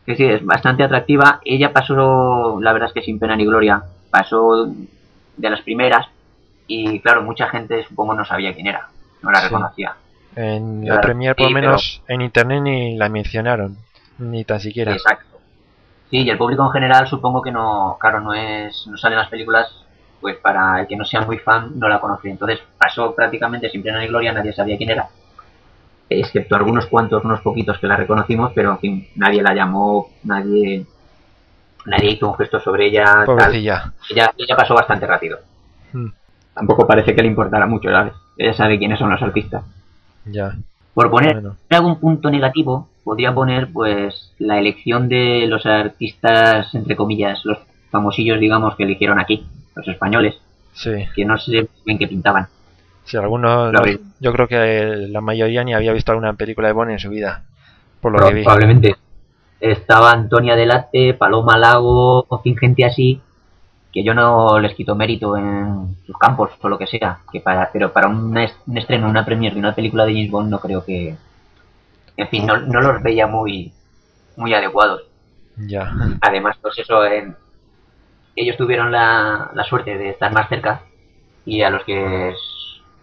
[0.05, 1.41] Sí, sí, es bastante atractiva.
[1.43, 4.72] Ella pasó, la verdad es que sin pena ni gloria, pasó
[5.41, 6.07] de las primeras,
[6.67, 8.87] y claro, mucha gente supongo no sabía quién era,
[9.21, 9.45] no la Sí.
[9.45, 9.95] reconocía.
[10.35, 13.75] En la Claro, Premiere, por sí, lo menos en internet, ni la mencionaron.
[14.19, 14.93] Ni tan siquiera.
[14.93, 15.39] Exacto.
[16.09, 19.29] Sí, y el público en general supongo que no, claro, no es, no salen las
[19.29, 19.67] películas,
[20.21, 22.29] pues para el que no sea muy fan no la conoce.
[22.29, 25.07] Entonces pasó prácticamente sin pena ni gloria, nadie sabía quién era.
[26.09, 30.85] Excepto algunos cuantos, unos poquitos que la reconocimos, pero en fin, nadie la llamó, nadie,
[31.86, 33.03] nadie hizo un gesto sobre ella.
[33.05, 33.25] tal.
[33.25, 33.93] Pobrecilla.
[34.09, 35.39] Ella, ella pasó bastante rápido.
[35.93, 36.07] Mm,
[36.53, 38.13] Tampoco parece que le importara mucho, ¿sabes?
[38.38, 39.63] Ella sabe quiénes son los artistas.
[40.25, 40.53] Ya.
[40.93, 41.55] Por poner Bueno.
[41.69, 47.57] algún punto negativo, podría poner pues la elección de los artistas, entre comillas, los
[47.89, 50.36] famosillos, digamos, que eligieron aquí, los españoles,
[50.73, 50.91] Sí.
[51.15, 52.47] que no sé bien qué pintaban.
[53.05, 53.71] Sí, algunos.
[53.73, 53.82] No-
[54.19, 57.43] yo creo que la mayoría ni había visto alguna película de Bond en su vida.
[58.01, 58.43] Por lo que vi.
[58.43, 58.95] Probablemente.
[59.62, 63.22] Estaba Antonia Delate, Paloma Lago, en fin, gente así,
[63.93, 67.70] que yo no les quito mérito en sus campos o lo que sea, que para,
[67.72, 70.59] pero para un, es- un estreno, una premiere de una película de James Bond no
[70.59, 71.16] creo que...
[72.18, 73.72] En fin, no, no los veía muy,
[74.38, 75.03] muy adecuados.
[75.57, 75.91] Ya.
[76.22, 77.36] Además, pues eso, en-
[78.36, 80.82] ellos tuvieron la, la suerte de estar más cerca
[81.45, 82.34] y a los que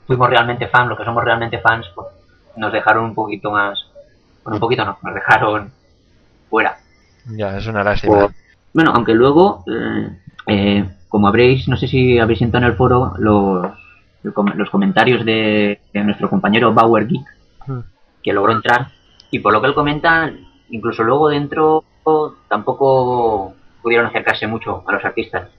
[0.06, 2.08] fuimos realmente fans, los que somos realmente fans, pues
[2.56, 3.78] nos dejaron un poquito más...
[4.42, 5.72] Bueno, un poquito no, nos dejaron
[6.48, 6.78] fuera.
[7.26, 8.28] Ya, es una lástima.
[8.72, 10.08] Bueno, aunque luego, eh,
[10.46, 13.66] eh, como habréis, no sé si habréis entrado en el foro, los,
[14.22, 17.38] los comentarios de, de nuestro compañero Bauer Geek,
[17.68, 17.80] Mm,
[18.22, 18.88] que logró entrar,
[19.30, 20.32] y por lo que él comenta,
[20.70, 21.84] incluso luego dentro
[22.48, 25.50] tampoco pudieron acercarse mucho a los artistas.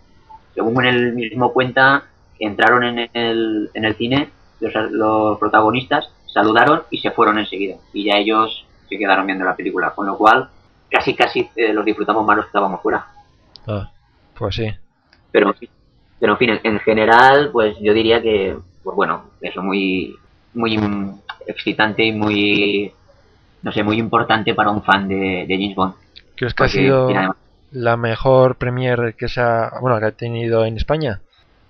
[0.55, 2.05] Según él mismo cuenta,
[2.39, 4.29] entraron en el, en el cine
[4.59, 7.75] los, los protagonistas, saludaron y se fueron enseguida.
[7.93, 10.49] Y ya ellos se quedaron viendo la película, con lo cual
[10.89, 13.05] casi casi eh, los disfrutamos más los que estábamos fuera.
[13.67, 13.91] ah,
[14.37, 14.71] pues sí.
[15.31, 15.53] Pero,
[16.19, 20.15] pero en fin, en, en general, pues yo diría que, pues bueno, eso muy,
[20.53, 20.79] muy
[21.45, 22.91] excitante y muy,
[23.61, 25.93] no sé, muy importante para un fan de, de James Bond.
[26.35, 27.35] ¿Crees que ha sido mira,
[27.71, 31.21] la mejor premier que se ha, bueno, que ha tenido en España?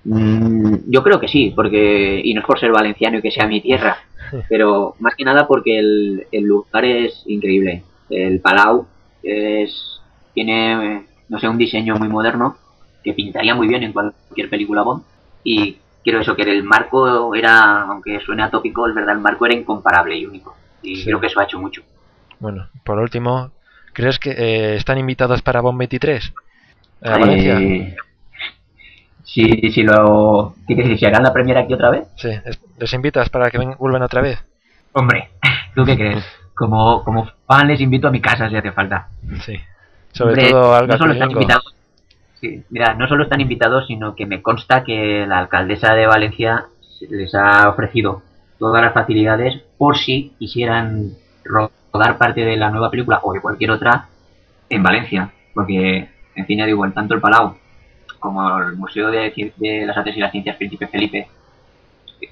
[0.04, 3.48] Mm, yo creo que sí, porque, y no es por ser valenciano y que sea
[3.48, 3.98] mi tierra,
[4.50, 7.84] pero más que nada porque el, el lugar es increíble.
[8.10, 8.88] El Palau
[9.24, 10.02] es,
[10.34, 12.58] tiene, no sé, un diseño muy moderno
[13.04, 15.04] que pintaría muy bien en cualquier película Bond.
[15.44, 19.56] Y quiero eso, que el marco era, aunque suene atópico, es verdad, el marco era
[19.56, 20.56] incomparable y único.
[20.82, 21.06] Y Sí.
[21.06, 21.82] creo que eso ha hecho mucho.
[22.40, 23.52] Bueno, por último,
[23.94, 26.34] ¿crees que eh, están invitados para Bond 23?
[27.04, 27.60] ¿A Valencia?
[27.60, 27.96] Eh,
[29.24, 30.56] Si, si lo...
[30.68, 32.08] ¿Si harán la primera aquí otra vez?
[32.18, 34.40] Sí, es- ¿les invitas para que vuelvan otra vez?
[34.94, 35.30] Hombre,
[35.76, 36.26] ¿tú qué crees?
[36.60, 39.08] Como, como fan les invito a mi casa si hace falta.
[39.46, 39.56] Sí.
[40.12, 41.76] Sobre Hombre, todo Alga no solo están invitados.
[42.42, 46.66] Sí, mira, no solo están invitados, sino que me consta que la alcaldesa de Valencia
[47.10, 48.24] les ha ofrecido
[48.58, 51.14] todas las facilidades por si quisieran
[51.46, 54.10] rodar parte de la nueva película o de cualquier otra
[54.68, 55.32] en Valencia.
[55.54, 57.56] Porque, en fin, ya digo, tanto el Palau
[58.20, 61.30] como el Museo de, de las Artes y las Ciencias Príncipe Felipe,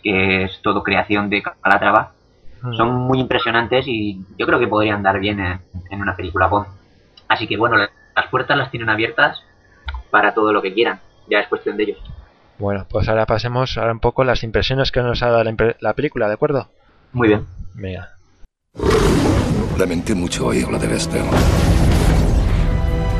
[0.04, 2.12] que es todo creación de Calatrava.
[2.76, 6.68] Son muy impresionantes y yo creo que podrían dar bien en, en una película Bond.
[7.28, 9.42] Así que bueno, la- las puertas las tienen abiertas
[10.10, 11.00] para todo lo que quieran.
[11.30, 11.98] Ya es cuestión de ellos.
[12.58, 15.44] Bueno, pues ahora pasemos ahora un poco las impresiones que nos ha dado
[15.80, 16.70] la, película, ¿de acuerdo?
[17.14, 17.46] Muy bien.
[17.76, 18.10] Venga.
[19.78, 21.22] Lamenté mucho oír lo de Vesper.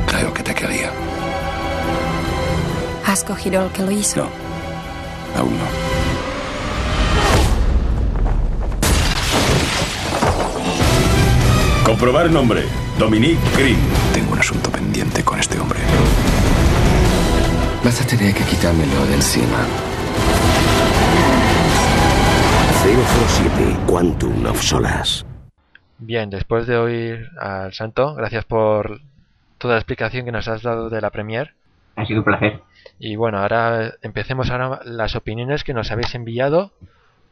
[0.08, 0.90] Creo que te quería.
[3.06, 4.24] ¿Has cogido el que lo hizo?
[4.24, 5.40] No.
[5.40, 5.87] Aún no.
[11.88, 12.64] Comprobar nombre.
[12.98, 13.78] Dominique Green.
[14.12, 15.78] Tengo un asunto pendiente con este hombre.
[17.82, 19.64] Vas a tener que quitármelo de encima.
[22.84, 25.24] 007 Quantum of Solace.
[25.96, 29.00] Bien, después de oír al santo, gracias por
[29.56, 31.54] toda la explicación que nos has dado de la premier.
[31.96, 32.60] Ha sido un placer.
[32.98, 36.70] Y bueno, ahora empecemos ahora las opiniones que nos habéis enviado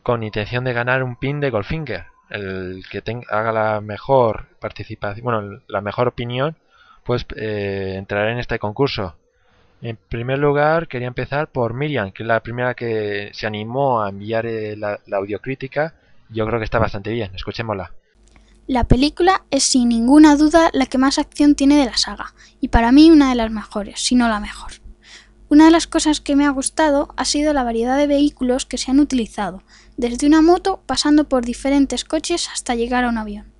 [0.02, 2.06] con intención de ganar un pin de Goldfinger.
[2.30, 6.56] El que ten- haga la mejor participación, bueno, la mejor opinión,
[7.04, 9.14] pues eh, entrará en este concurso.
[9.82, 14.08] En primer lugar, quería empezar por Miriam, que es la primera que se animó a
[14.08, 15.94] enviar eh, la, la audiocrítica.
[16.30, 17.34] Yo creo que está bastante bien.
[17.34, 17.92] Escuchémosla.
[18.66, 22.68] La película es sin ninguna duda la que más acción tiene de la saga, y
[22.68, 24.72] para mí una de las mejores, si no la mejor.
[25.48, 28.78] Una de las cosas que me ha gustado ha sido la variedad de vehículos que
[28.78, 29.62] se han utilizado,
[29.96, 33.56] desde una moto pasando por diferentes coches hasta llegar a un avión.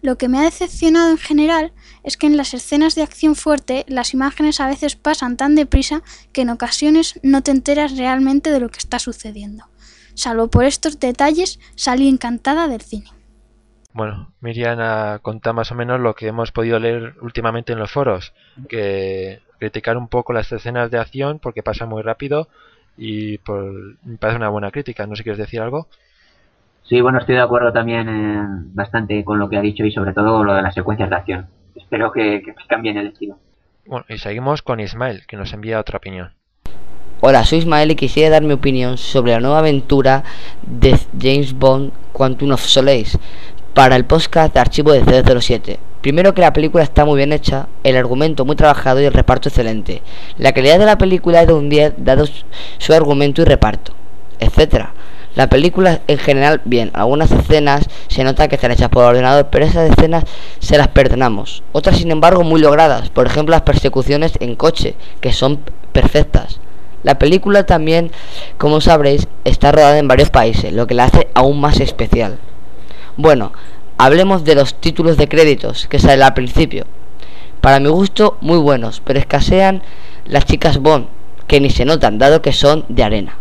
[0.00, 1.72] Lo que me ha decepcionado en general
[2.04, 6.02] es que en las escenas de acción fuerte las imágenes a veces pasan tan deprisa
[6.32, 9.64] que en ocasiones no te enteras realmente de lo que está sucediendo.
[10.14, 13.10] Salvo por estos detalles, salí encantada del cine.
[13.92, 18.32] Bueno, Miriam contado más o menos lo que hemos podido leer últimamente en los foros,
[18.68, 22.48] que criticar un poco las escenas de acción porque pasa muy rápido
[22.98, 23.72] y por,
[24.04, 25.06] me parece una buena crítica.
[25.06, 25.86] No sé si quieres decir algo.
[26.82, 28.42] Sí, bueno, estoy de acuerdo también eh,
[28.72, 31.46] bastante con lo que ha dicho y sobre todo lo de las secuencias de acción.
[31.76, 33.38] Espero que, que cambien el estilo.
[33.86, 36.32] Bueno, y seguimos con Ismael, que nos envía otra opinión.
[37.20, 40.24] Hola, soy Ismael y quisiera dar mi opinión sobre la nueva aventura
[40.62, 43.18] de James Bond Quantum of Solace
[43.74, 45.87] para el podcast de archivo de 007.
[46.00, 49.48] Primero que la película está muy bien hecha, el argumento muy trabajado y el reparto
[49.48, 50.02] excelente.
[50.36, 52.24] La calidad de la película es de un 10 dado
[52.78, 53.92] su argumento y reparto,
[54.38, 54.94] etcétera.
[55.34, 59.64] La película en general bien, algunas escenas se nota que están hechas por ordenador, pero
[59.64, 60.24] esas escenas
[60.60, 61.62] se las perdonamos.
[61.72, 65.60] Otras sin embargo muy logradas, por ejemplo las persecuciones en coche, que son
[65.92, 66.60] perfectas.
[67.02, 68.10] La película también,
[68.56, 72.38] como sabréis, está rodada en varios países, lo que la hace aún más especial.
[73.16, 73.52] Bueno,
[73.98, 76.86] hablemos de los títulos de créditos que salen al principio.
[77.60, 79.82] Para mi gusto, muy buenos, pero escasean
[80.24, 81.08] las chicas Bond,
[81.46, 83.36] que ni se notan, dado que son de arena.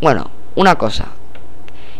[0.00, 1.08] Bueno, una cosa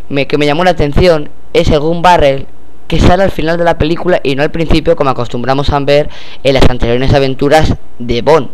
[0.08, 2.46] me, que me llamó la atención es el Gun Barrel
[2.86, 6.08] que sale al final de la película y no al principio como acostumbramos a ver
[6.42, 8.48] en las anteriores aventuras de Bond.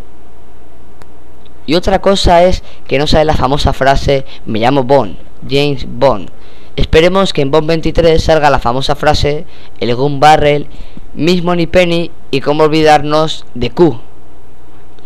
[1.66, 5.16] Y otra cosa es que no sale la famosa frase me llamo Bond,
[5.48, 6.30] James Bond.
[6.76, 9.46] Esperemos que en Bond 23 salga la famosa frase
[9.78, 10.66] el Gun Barrel,
[11.14, 14.00] mismo ni Penny y cómo olvidarnos de Q,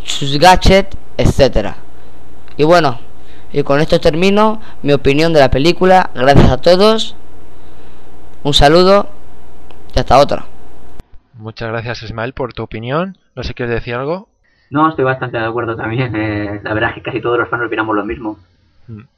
[0.03, 1.75] sus gadgets, etc.
[2.57, 2.99] Y bueno,
[3.53, 6.11] y con esto termino mi opinión de la película.
[6.14, 7.16] Gracias a todos.
[8.43, 9.09] Un saludo
[9.95, 10.47] y hasta otra.
[11.35, 13.16] Muchas gracias Ismael por tu opinión.
[13.35, 14.29] No sé si quieres decir algo.
[14.71, 16.14] No, estoy bastante de acuerdo también.
[16.14, 18.39] Eh, la verdad es que casi todos los fans opinamos lo mismo.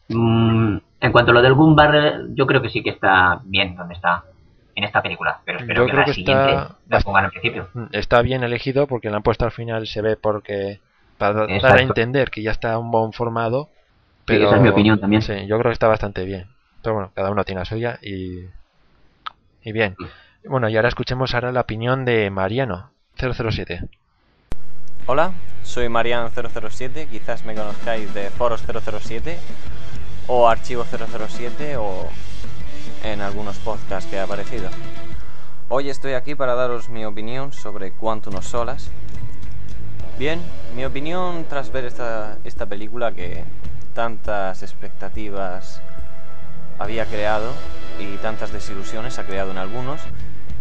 [0.09, 3.95] Mm, en cuanto a lo del Barrel, yo creo que sí que está bien donde
[3.95, 4.25] está
[4.75, 5.41] en esta película.
[5.45, 7.69] Pero espero Yo que creo la que siguiente está la pongan al principio.
[7.93, 10.81] Está bien elegido porque la han puesto al final, se ve porque
[11.17, 13.69] para dar a entender que ya está un buen formado.
[14.21, 15.23] Sí, Pero esa es mi opinión también.
[15.23, 16.47] Sí, yo creo que está bastante bien.
[16.83, 18.45] Pero bueno, cada uno tiene la suya y,
[19.63, 19.97] y bien.
[20.45, 23.83] Bueno, y ahora escuchemos ahora la opinión de Mariano, 007.
[25.07, 25.33] Hola,
[25.63, 29.39] soy Marian007, quizás me conozcáis de Foros 007
[30.27, 32.09] o Archivo 007 o
[33.05, 34.71] en algunos podcasts que he aparecido.
[35.69, 38.91] Hoy estoy aquí para daros mi opinión sobre Quantum of Solace.
[40.19, 40.41] Bien,
[40.75, 43.45] mi opinión tras ver esta, esta película que
[43.95, 45.81] tantas expectativas
[46.79, 47.53] había creado
[47.99, 50.01] y tantas desilusiones ha creado en algunos,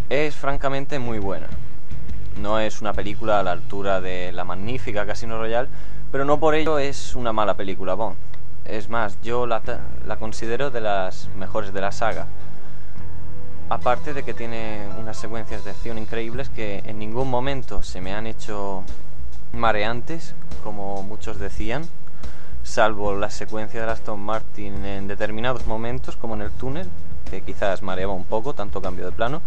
[0.09, 1.47] es francamente muy buena.
[2.39, 5.69] No es una película a la altura de la magnífica Casino Royale,
[6.11, 8.28] pero no por ello es una mala película Bond.
[8.69, 9.61] Es más, yo la,
[10.05, 12.27] la considero de las mejores de la saga.
[13.67, 18.13] Aparte de que tiene unas secuencias de acción increíbles que en ningún momento se me
[18.13, 18.83] han hecho
[19.53, 21.87] mareantes, como muchos decían,
[22.63, 26.87] salvo la secuencia de Aston Martin en determinados momentos, como en el túnel,
[27.31, 29.41] que quizás mareaba un poco, tanto cambio de plano,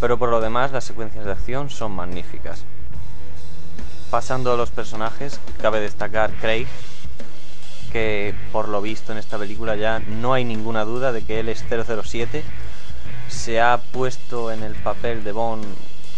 [0.00, 2.64] pero por lo demás las secuencias de acción son magníficas.
[4.10, 6.66] Pasando a los personajes, cabe destacar Craig,
[7.96, 11.48] que por lo visto en esta película ya no hay ninguna duda de que él
[11.48, 12.44] es 007,
[13.26, 15.64] se ha puesto en el papel de Bond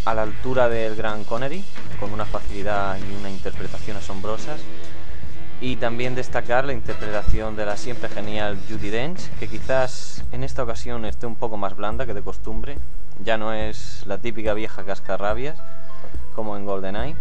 [0.05, 1.63] a la altura del gran Connery,
[2.01, 4.61] con una facilidad y una interpretación asombrosas.
[5.61, 10.65] Y también destacar la interpretación de la siempre genial Judy Dench, que quizás en esta
[10.65, 12.79] ocasión esté un poco más blanda que de costumbre.
[13.23, 15.57] Ya no es la típica vieja cascarrabias
[16.35, 17.15] como en GoldenEye.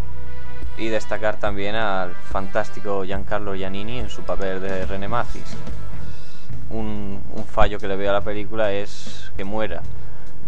[0.78, 5.57] Y destacar también al fantástico Giancarlo Giannini en su papel de René Macis.
[6.69, 9.82] Un, fallo que le veo a la película es que muera,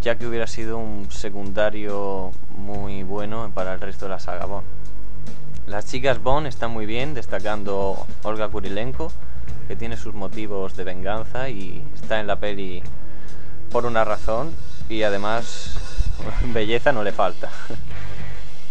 [0.00, 4.66] ya que hubiera sido un secundario muy bueno para el resto de la saga Bond.
[5.66, 9.10] Las chicas Bond están muy bien, destacando Olga Kurilenko,
[9.66, 12.82] que tiene sus motivos de venganza y está en la peli
[13.70, 14.52] por una razón
[14.88, 15.74] y además
[16.52, 17.50] belleza no le falta.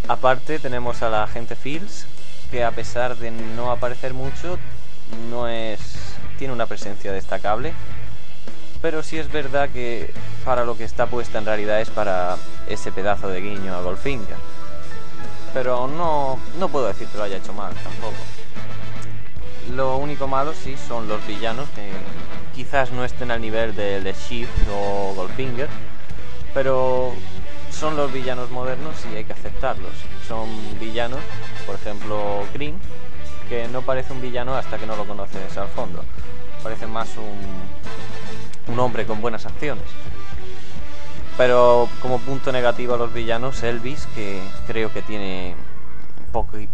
[0.10, 2.06] Aparte tenemos a la agente Fields,
[2.52, 4.60] que a pesar de no aparecer mucho,
[5.30, 5.80] no es
[6.38, 7.74] tiene una presencia destacable,
[8.82, 12.36] pero sí es verdad que para lo que está puesta en realidad es para
[12.68, 14.38] ese pedazo de guiño a Goldfinger
[15.54, 18.18] pero no, no puedo decir que lo haya hecho mal tampoco.
[19.74, 21.90] Lo único malo sí son los villanos que
[22.56, 25.70] quizás no estén al nivel de, de Shift o Goldfinger,
[26.54, 27.14] pero
[27.80, 29.94] son los villanos modernos y hay que aceptarlos.
[30.28, 30.50] Son
[30.82, 31.22] villanos,
[31.66, 32.78] por ejemplo, Green,
[33.48, 36.04] que no parece un villano hasta que no lo conoces al fondo.
[36.62, 39.86] Parece más un, un hombre con buenas acciones.
[41.38, 45.56] Pero como punto negativo a los villanos, Elvis, que creo que tiene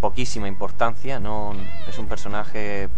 [0.02, 1.54] poquísima importancia, no
[1.88, 2.90] es un personaje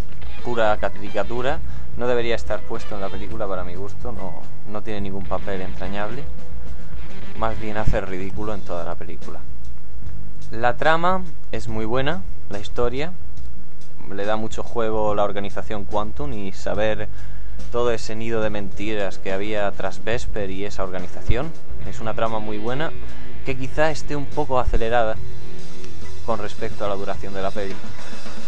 [0.45, 1.60] pura caricatura,
[1.97, 4.41] no debería estar puesto en la película para mi gusto, no,
[4.72, 6.24] no tiene ningún papel entrañable,
[7.38, 9.40] más bien hace ridículo en toda la película.
[10.52, 13.12] La trama es muy buena, la historia,
[14.14, 17.10] le da mucho juego la organización Quantum y saber
[17.72, 21.52] todo ese nido de mentiras que había tras Vesper y esa organización.
[21.88, 22.92] Es una trama muy buena
[23.46, 25.16] que quizá esté un poco acelerada
[26.26, 27.76] con respecto a la duración de la peli.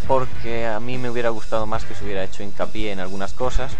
[0.07, 3.73] Porque a mí me hubiera gustado más que se hubiera hecho hincapié en algunas cosas,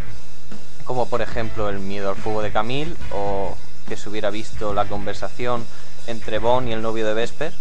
[0.84, 3.56] como por ejemplo el miedo al fuego de Camille o
[3.90, 5.66] que se hubiera visto la conversación
[6.08, 7.52] entre Bond y el novio de Vesper,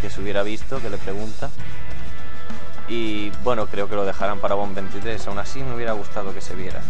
[0.00, 1.50] que se hubiera visto, que le pregunta.
[2.88, 6.40] Y bueno, creo que lo dejarán para Bond 23, aún así me hubiera gustado que
[6.40, 6.80] se viera.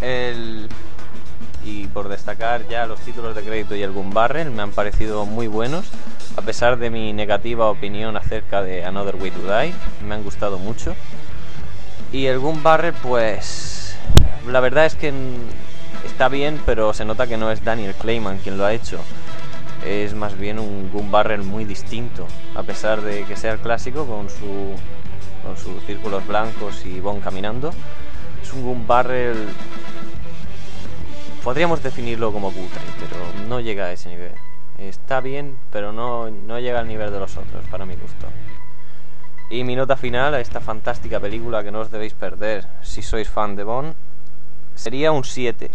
[0.00, 0.68] El...
[1.64, 5.24] Y por destacar ya los títulos de crédito y el Gun Barrel me han parecido
[5.26, 5.86] muy buenos,
[6.36, 9.72] a pesar de mi negativa opinión acerca de Another Way to Die,
[10.04, 10.96] me han gustado mucho.
[12.10, 13.94] Y el Gun Barrel, pues
[14.48, 15.12] la verdad es que
[16.04, 18.98] está bien, pero se nota que no es Daniel Clayman quien lo ha hecho.
[19.84, 24.06] Es más bien un Gun Barrel muy distinto, a pesar de que sea el clásico
[24.06, 24.74] con, su,
[25.42, 27.72] con sus círculos blancos y Bon caminando.
[28.42, 29.48] Es un Gun Barrel
[31.42, 34.32] podríamos definirlo como cutre, pero no llega a ese nivel.
[34.78, 36.28] Está bien, pero no,
[36.58, 38.26] llega al nivel de los otros, para mi gusto.
[39.50, 43.28] Y mi nota final a esta fantástica película que no os debéis perder si sois
[43.28, 43.94] fan de Bond
[44.74, 45.70] sería un 7.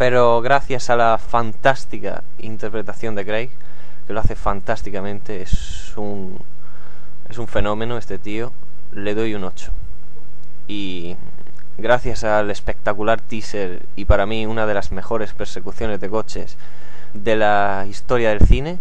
[0.00, 3.50] Pero gracias a la fantástica interpretación de Craig,
[4.06, 6.38] que lo hace fantásticamente, es un,
[7.28, 8.50] es un fenómeno este tío,
[8.92, 9.70] le doy un 8.
[10.68, 11.16] Y
[11.76, 16.56] gracias al espectacular teaser y para mí una de las mejores persecuciones de coches
[17.12, 18.78] de la historia del cine,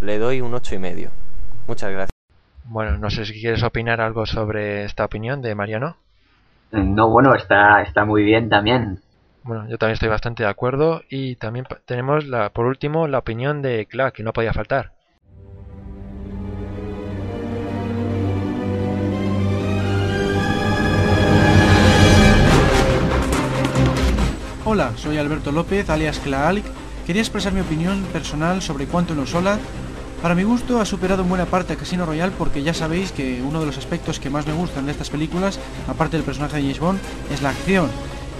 [0.00, 1.10] le doy un ocho y medio.
[1.68, 2.10] Muchas gracias.
[2.64, 5.96] Bueno, no sé si quieres opinar algo sobre esta opinión de Mariano.
[6.72, 9.00] No, bueno, está, está muy bien también.
[9.46, 13.62] Bueno, yo también estoy bastante de acuerdo y también tenemos la, por último la opinión
[13.62, 14.92] de Clark, que no podía faltar.
[24.64, 26.64] Hola, soy Alberto López, alias Klaalik.
[27.06, 29.60] Quería expresar mi opinión personal sobre Quantum of Solar
[30.20, 33.40] Para mi gusto ha superado en buena parte a Casino Royale porque ya sabéis que
[33.42, 36.62] uno de los aspectos que más me gustan de estas películas, aparte del personaje de
[36.62, 36.98] James Bond,
[37.30, 37.88] es la acción.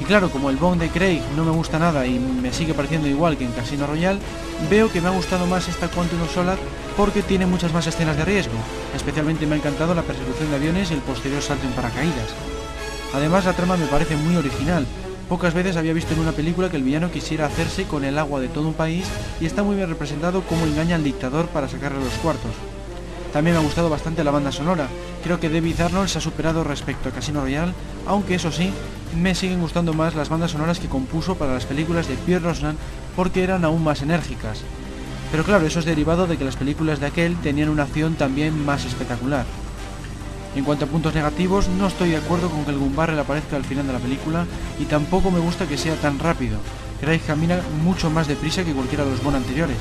[0.01, 3.09] Y claro, como el Bond de Craig no me gusta nada y me sigue pareciendo
[3.09, 4.19] igual que en Casino Royale,
[4.69, 6.59] veo que me ha gustado más esta Quantum of Solar
[6.97, 8.55] porque tiene muchas más escenas de riesgo.
[8.95, 12.35] Especialmente me ha encantado la persecución de aviones y el posterior salto en paracaídas.
[13.15, 14.87] Además la trama me parece muy original.
[15.29, 18.41] Pocas veces había visto en una película que el villano quisiera hacerse con el agua
[18.41, 19.07] de todo un país
[19.41, 22.53] y está muy bien representado cómo engaña al dictador para sacarle los cuartos.
[23.37, 24.89] También me ha gustado bastante la banda sonora.
[25.23, 27.75] Creo que David Arnold se ha superado respecto a Casino Royale,
[28.07, 28.73] aunque eso sí,
[29.15, 32.79] me siguen gustando más las bandas sonoras que compuso para las películas de Pierre Rosnan
[33.15, 34.63] porque eran aún más enérgicas.
[35.31, 38.65] Pero claro, eso es derivado de que las películas de aquel tenían una acción también
[38.65, 39.45] más espectacular.
[40.55, 43.65] En cuanto a puntos negativos, no estoy de acuerdo con que el Gumbarrel aparezca al
[43.67, 44.47] final de la película
[44.81, 46.57] y tampoco me gusta que sea tan rápido.
[47.03, 49.77] Craig camina mucho más deprisa que cualquiera de los Bond anteriores.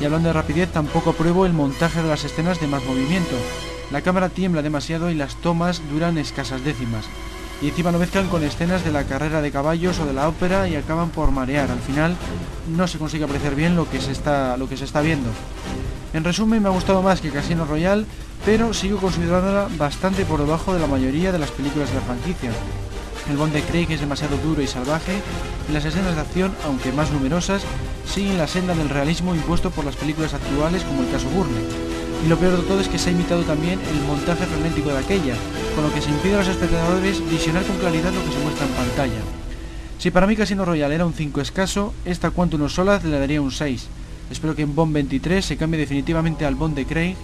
[0.00, 3.36] Y hablando de rapidez, tampoco apruebo el montaje de las escenas de más movimiento.
[3.90, 7.06] La cámara tiembla demasiado y las tomas duran escasas décimas.
[7.62, 10.68] Y encima lo mezclan con escenas de la carrera de caballos o de la ópera
[10.68, 11.70] y acaban por marear.
[11.70, 12.14] Al final
[12.76, 15.30] no se consigue apreciar bien lo que se está, lo que se está viendo.
[16.12, 18.04] En resumen, me ha gustado más que Casino Royale,
[18.44, 22.50] pero sigo considerándola bastante por debajo de la mayoría de las películas de la franquicia.
[23.30, 25.20] El Bond de Craig es demasiado duro y salvaje,
[25.68, 27.62] y las escenas de acción, aunque más numerosas,
[28.06, 31.58] siguen la senda del realismo impuesto por las películas actuales como el caso Burne.
[32.24, 34.98] Y lo peor de todo es que se ha imitado también el montaje frenético de
[34.98, 35.34] aquella,
[35.74, 38.66] con lo que se impide a los espectadores visionar con claridad lo que se muestra
[38.66, 39.20] en pantalla.
[39.98, 43.50] Si para mí Casino Royale era un 5 escaso, esta Quantum Solas le daría un
[43.50, 43.88] 6.
[44.30, 47.16] Espero que en Bond 23 se cambie definitivamente al Bond de Craig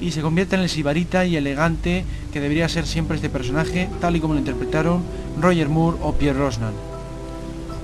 [0.00, 4.16] y se convierta en el sibarita y elegante que debería ser siempre este personaje, tal
[4.16, 5.02] y como lo interpretaron
[5.40, 6.74] Roger Moore o Pierre Rosnan.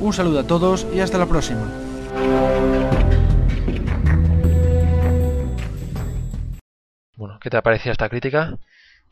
[0.00, 1.60] Un saludo a todos y hasta la próxima.
[7.16, 8.56] Bueno, ¿qué te ha parecido esta crítica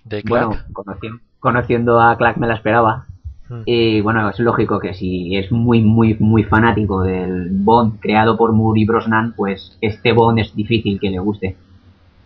[0.05, 0.47] de Clark?
[0.47, 3.07] Bueno, conociendo, conociendo a Clark me la esperaba.
[3.49, 3.63] Mm.
[3.67, 8.53] Y bueno, es lógico que si es muy, muy, muy fanático del Bond creado por
[8.53, 11.57] Moore y Brosnan, pues este Bond es difícil que le guste.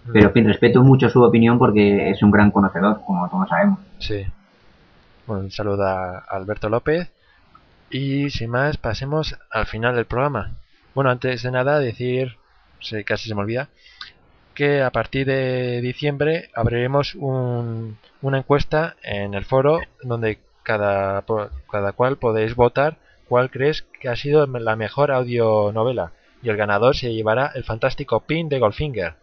[0.05, 0.12] Mm.
[0.12, 3.78] Pero en fin, respeto mucho su opinión porque es un gran conocedor, como todos sabemos.
[3.98, 4.24] Sí.
[5.26, 7.11] Bueno, un saludo a Alberto López.
[7.90, 10.53] Y sin más, pasemos al final del programa.
[10.94, 12.36] Bueno, antes de nada, decir,
[12.80, 13.68] se, casi se me olvida,
[14.55, 21.24] que a partir de diciembre abriremos un, una encuesta en el foro donde cada,
[21.70, 22.96] cada cual podéis votar
[23.28, 26.12] cuál crees que ha sido la mejor audionovela.
[26.42, 29.14] Y el ganador se llevará el fantástico pin de Goldfinger.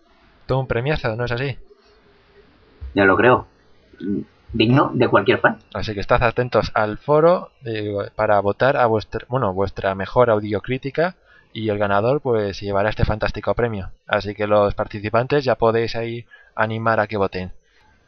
[0.50, 1.60] Todo un premiazo, ¿no es así?
[2.96, 3.46] Ya lo creo.
[4.52, 5.60] Digno de cualquier fan.
[5.76, 11.18] Así que estad atentos al foro eh, para votar a vuestra, bueno, vuestra mejor audiocrítica
[11.54, 13.92] y el ganador pues llevará este fantástico premio.
[14.08, 16.26] Así que los participantes ya podéis ahí
[16.56, 17.52] animar a que voten.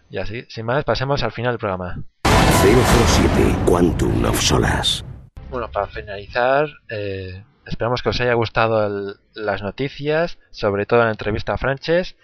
[0.09, 1.99] Y así, sin más, pasemos al final del programa.
[2.23, 5.03] 007 Quantum of Solace.
[5.51, 11.11] Bueno, para finalizar, eh, esperamos que os haya gustado el- las noticias, sobre todo la
[11.11, 12.15] entrevista a Frances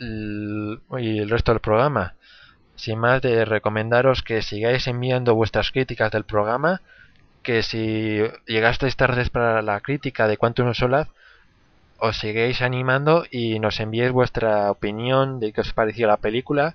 [0.00, 2.14] y el resto del programa.
[2.76, 6.80] Sin más de recomendaros que sigáis enviando vuestras críticas del programa,
[7.42, 11.08] que si llegasteis tarde para la crítica de Quantum Solaz,
[11.98, 16.74] os sigáis animando y nos enviéis vuestra opinión de qué os pareció la película,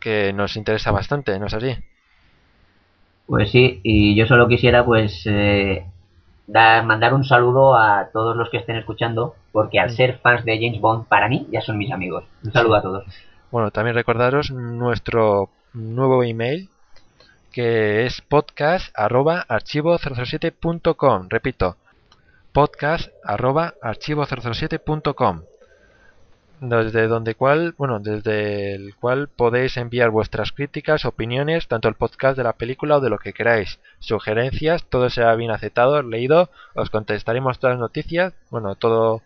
[0.00, 1.76] que nos interesa bastante, ¿no es así?
[3.26, 5.84] Pues sí, y yo solo quisiera pues eh,
[6.48, 10.56] dar, mandar un saludo a todos los que estén escuchando, porque al ser fans de
[10.56, 12.24] James Bond, para mí ya son mis amigos.
[12.42, 13.04] Un saludo a todos.
[13.52, 16.68] Bueno, también recordaros nuestro nuevo email
[17.52, 21.28] que es podcast arroba archivo 007.com.
[21.28, 21.76] Repito,
[22.52, 25.42] podcast arroba archivo 007.com.
[26.60, 32.36] Desde donde cual, bueno, desde el cual podéis enviar vuestras críticas, opiniones, tanto el podcast
[32.36, 36.90] de la película o de lo que queráis, sugerencias, todo será bien aceptado, leído, os
[36.90, 39.22] contestaremos todas las noticias, bueno, todo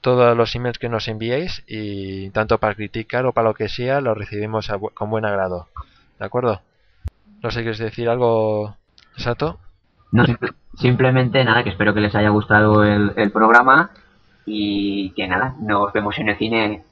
[0.00, 4.00] todos los emails que nos enviéis y tanto para criticar o para lo que sea
[4.00, 5.66] lo recibimos con buen agrado.
[6.20, 6.60] ¿De acuerdo?
[7.42, 8.76] No sé, ¿quieres decir algo,
[9.16, 9.58] Sato?
[10.12, 13.90] No, simple- simplemente nada, que espero que les haya gustado el programa
[14.46, 16.84] y que nada, nos vemos en el cine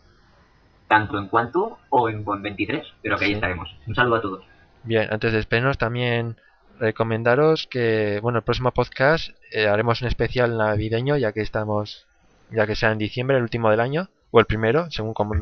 [0.88, 3.74] tanto en Quantum o en Bond 23, pero que ahí estaremos.
[3.86, 4.44] Un saludo a todos.
[4.82, 6.36] Bien, antes de despedirnos también
[6.78, 12.06] recomendaros que, bueno, el próximo podcast eh, haremos un especial navideño ya que estamos,
[12.50, 15.34] ya que sea en diciembre, el último del año, o el primero, según como,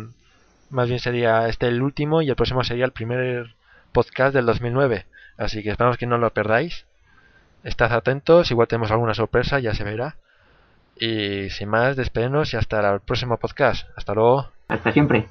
[0.71, 3.55] más bien sería este el último y el próximo sería el primer
[3.93, 5.07] podcast del 2009.
[5.39, 6.87] Así que esperamos que no lo perdáis.
[7.65, 10.17] Estad atentos, igual tenemos alguna sorpresa, ya se verá.
[10.97, 13.89] Y sin más, despedirnos y hasta el próximo podcast.
[13.97, 14.51] Hasta luego.
[14.69, 15.29] Hasta siempre.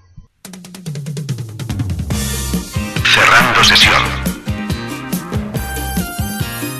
[3.03, 4.01] Cerrando sesión.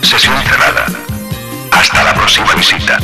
[0.02, 0.86] Sesión cerrada.
[1.72, 2.98] Hasta la próxima visita.